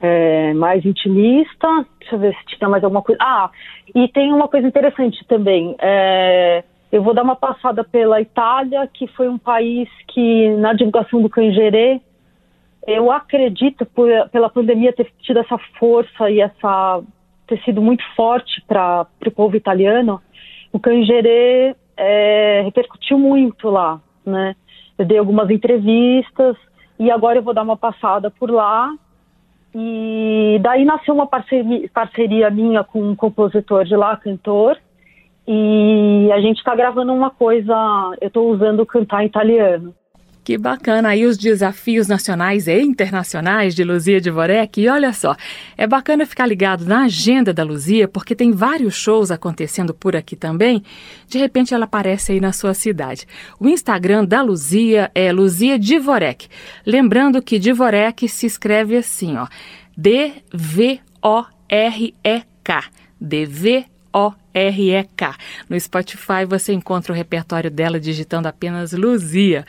É, 0.00 0.54
mais 0.54 0.84
intimista. 0.84 1.86
Deixa 1.98 2.14
eu 2.14 2.18
ver 2.18 2.34
se 2.34 2.56
tinha 2.56 2.68
mais 2.68 2.82
alguma 2.82 3.02
coisa. 3.02 3.18
Ah, 3.22 3.50
e 3.94 4.08
tem 4.08 4.32
uma 4.32 4.48
coisa 4.48 4.66
interessante 4.66 5.24
também. 5.26 5.76
É, 5.78 6.64
eu 6.90 7.02
vou 7.02 7.14
dar 7.14 7.22
uma 7.22 7.36
passada 7.36 7.84
pela 7.84 8.20
Itália, 8.20 8.88
que 8.92 9.06
foi 9.08 9.28
um 9.28 9.38
país 9.38 9.88
que, 10.08 10.50
na 10.56 10.72
divulgação 10.72 11.20
do 11.22 11.28
Cangerê, 11.28 12.00
eu 12.86 13.12
acredito, 13.12 13.84
por, 13.86 14.08
pela 14.30 14.48
pandemia, 14.48 14.92
ter 14.92 15.06
tido 15.20 15.38
essa 15.38 15.58
força 15.78 16.30
e 16.30 16.40
essa 16.40 17.02
ter 17.46 17.60
sido 17.64 17.82
muito 17.82 18.02
forte 18.14 18.62
para 18.66 19.06
o 19.26 19.30
povo 19.30 19.56
italiano. 19.56 20.20
O 20.72 20.78
Cangerê 20.78 21.74
é, 21.96 22.62
repercutiu 22.64 23.18
muito 23.18 23.68
lá, 23.68 24.00
né? 24.24 24.54
Eu 24.96 25.04
dei 25.04 25.18
algumas 25.18 25.50
entrevistas 25.50 26.56
e 26.98 27.10
agora 27.10 27.38
eu 27.38 27.42
vou 27.42 27.52
dar 27.52 27.62
uma 27.62 27.76
passada 27.76 28.30
por 28.30 28.50
lá 28.50 28.92
e 29.74 30.58
daí 30.62 30.84
nasceu 30.84 31.14
uma 31.14 31.26
parceria, 31.26 31.88
parceria 31.92 32.50
minha 32.50 32.82
com 32.82 33.02
um 33.02 33.14
compositor 33.14 33.84
de 33.84 33.94
lá, 33.94 34.16
cantor, 34.16 34.76
e 35.46 36.30
a 36.32 36.40
gente 36.40 36.58
está 36.58 36.74
gravando 36.74 37.12
uma 37.12 37.30
coisa, 37.30 37.72
eu 38.20 38.28
estou 38.28 38.50
usando 38.50 38.86
cantar 38.86 39.24
italiano. 39.24 39.94
Que 40.42 40.56
bacana 40.56 41.10
aí 41.10 41.26
os 41.26 41.36
desafios 41.36 42.08
nacionais 42.08 42.66
e 42.66 42.80
internacionais 42.80 43.74
de 43.74 43.84
Luzia 43.84 44.18
Dvorek. 44.20 44.80
E 44.80 44.88
olha 44.88 45.12
só, 45.12 45.36
é 45.76 45.86
bacana 45.86 46.24
ficar 46.24 46.46
ligado 46.46 46.86
na 46.86 47.04
agenda 47.04 47.52
da 47.52 47.62
Luzia, 47.62 48.08
porque 48.08 48.34
tem 48.34 48.50
vários 48.50 48.94
shows 48.94 49.30
acontecendo 49.30 49.92
por 49.92 50.16
aqui 50.16 50.34
também. 50.34 50.82
De 51.28 51.38
repente 51.38 51.74
ela 51.74 51.84
aparece 51.84 52.32
aí 52.32 52.40
na 52.40 52.52
sua 52.52 52.72
cidade. 52.72 53.26
O 53.58 53.68
Instagram 53.68 54.24
da 54.24 54.40
Luzia 54.40 55.10
é 55.14 55.30
Luzia 55.30 55.78
Dvorek. 55.78 56.48
Lembrando 56.86 57.42
que 57.42 57.58
Dvorek 57.58 58.26
se 58.26 58.46
escreve 58.46 58.96
assim, 58.96 59.36
ó, 59.36 59.46
D-V-O-R-E-K. 59.96 61.00
D-V-O-R-E-K. 63.20 65.36
No 65.68 65.78
Spotify 65.78 66.46
você 66.48 66.72
encontra 66.72 67.12
o 67.12 67.16
repertório 67.16 67.70
dela 67.70 68.00
digitando 68.00 68.48
apenas 68.48 68.92
Luzia. 68.92 69.66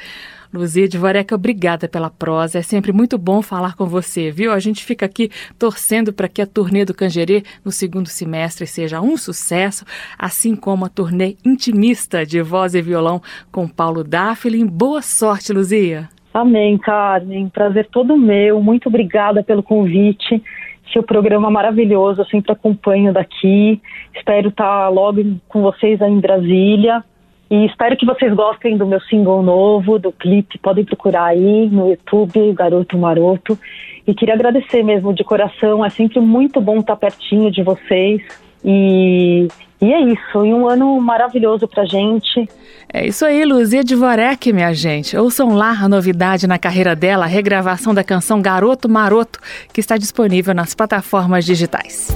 Luzia 0.54 0.88
Dvorek, 0.88 1.34
obrigada 1.34 1.88
pela 1.88 2.10
prosa. 2.10 2.60
É 2.60 2.62
sempre 2.62 2.92
muito 2.92 3.18
bom 3.18 3.42
falar 3.42 3.76
com 3.76 3.86
você, 3.86 4.30
viu? 4.30 4.52
A 4.52 4.60
gente 4.60 4.84
fica 4.84 5.06
aqui 5.06 5.30
torcendo 5.58 6.12
para 6.12 6.28
que 6.28 6.42
a 6.42 6.46
turnê 6.46 6.84
do 6.84 6.94
Cangerê 6.94 7.44
no 7.64 7.72
segundo 7.72 8.08
semestre 8.08 8.68
seja 8.68 9.00
um 9.00 9.16
sucesso, 9.16 9.86
assim 10.20 10.56
como 10.56 10.84
a 10.84 10.90
turnê 10.90 11.38
intimista 11.46 12.26
de 12.26 12.42
voz 12.42 12.76
e 12.76 12.82
violão 12.82 13.22
com 13.50 13.66
Paulo 13.66 14.04
Dafflin. 14.04 14.66
Boa 14.66 15.02
sorte, 15.02 15.54
Luzia. 15.54 16.10
Amém, 16.34 16.78
Carmen. 16.78 17.48
Prazer 17.48 17.88
todo 17.90 18.18
meu. 18.18 18.62
Muito 18.62 18.88
obrigada 18.90 19.42
pelo 19.44 19.64
convite. 19.64 20.44
Seu 20.92 21.02
programa 21.04 21.50
maravilhoso, 21.50 22.22
eu 22.22 22.26
sempre 22.26 22.52
acompanho 22.52 23.14
daqui. 23.14 23.82
Espero 24.14 24.50
estar 24.50 24.90
logo 24.90 25.22
com 25.48 25.62
vocês 25.62 26.02
aí 26.02 26.12
em 26.12 26.20
Brasília. 26.20 27.04
E 27.52 27.66
espero 27.66 27.98
que 27.98 28.06
vocês 28.06 28.34
gostem 28.34 28.78
do 28.78 28.86
meu 28.88 29.02
single 29.02 29.44
novo, 29.44 30.00
do 30.00 30.10
clipe. 30.10 30.58
Podem 30.58 30.86
procurar 30.86 31.26
aí 31.26 31.70
no 31.70 31.90
YouTube, 31.90 32.54
Garoto 32.54 32.98
Maroto. 32.98 33.60
E 34.08 34.16
queria 34.16 34.36
agradecer 34.36 34.82
mesmo 34.84 35.14
de 35.14 35.22
coração. 35.26 35.84
É 35.84 35.90
sempre 35.90 36.22
muito 36.22 36.62
bom 36.62 36.78
estar 36.78 36.96
pertinho 36.96 37.52
de 37.52 37.62
vocês. 37.62 38.22
E, 38.64 39.50
e 39.82 39.94
é 39.94 40.00
isso, 40.00 40.46
e 40.46 40.54
um 40.54 40.66
ano 40.66 41.02
maravilhoso 41.02 41.68
pra 41.68 41.84
gente. 41.84 42.48
É 42.94 43.06
isso 43.06 43.26
aí, 43.26 43.44
Luzia 43.44 43.84
Dvorek, 43.84 44.54
minha 44.54 44.74
gente. 44.74 45.18
Ouçam 45.18 45.54
lá 45.54 45.72
a 45.72 45.90
novidade 45.90 46.48
na 46.48 46.58
carreira 46.58 46.96
dela, 46.96 47.26
a 47.26 47.28
regravação 47.28 47.94
da 47.94 48.04
canção 48.04 48.42
Garoto 48.42 48.88
Maroto, 48.88 49.40
que 49.74 49.82
está 49.82 49.98
disponível 49.98 50.54
nas 50.54 50.74
plataformas 50.74 51.44
digitais. 51.44 52.16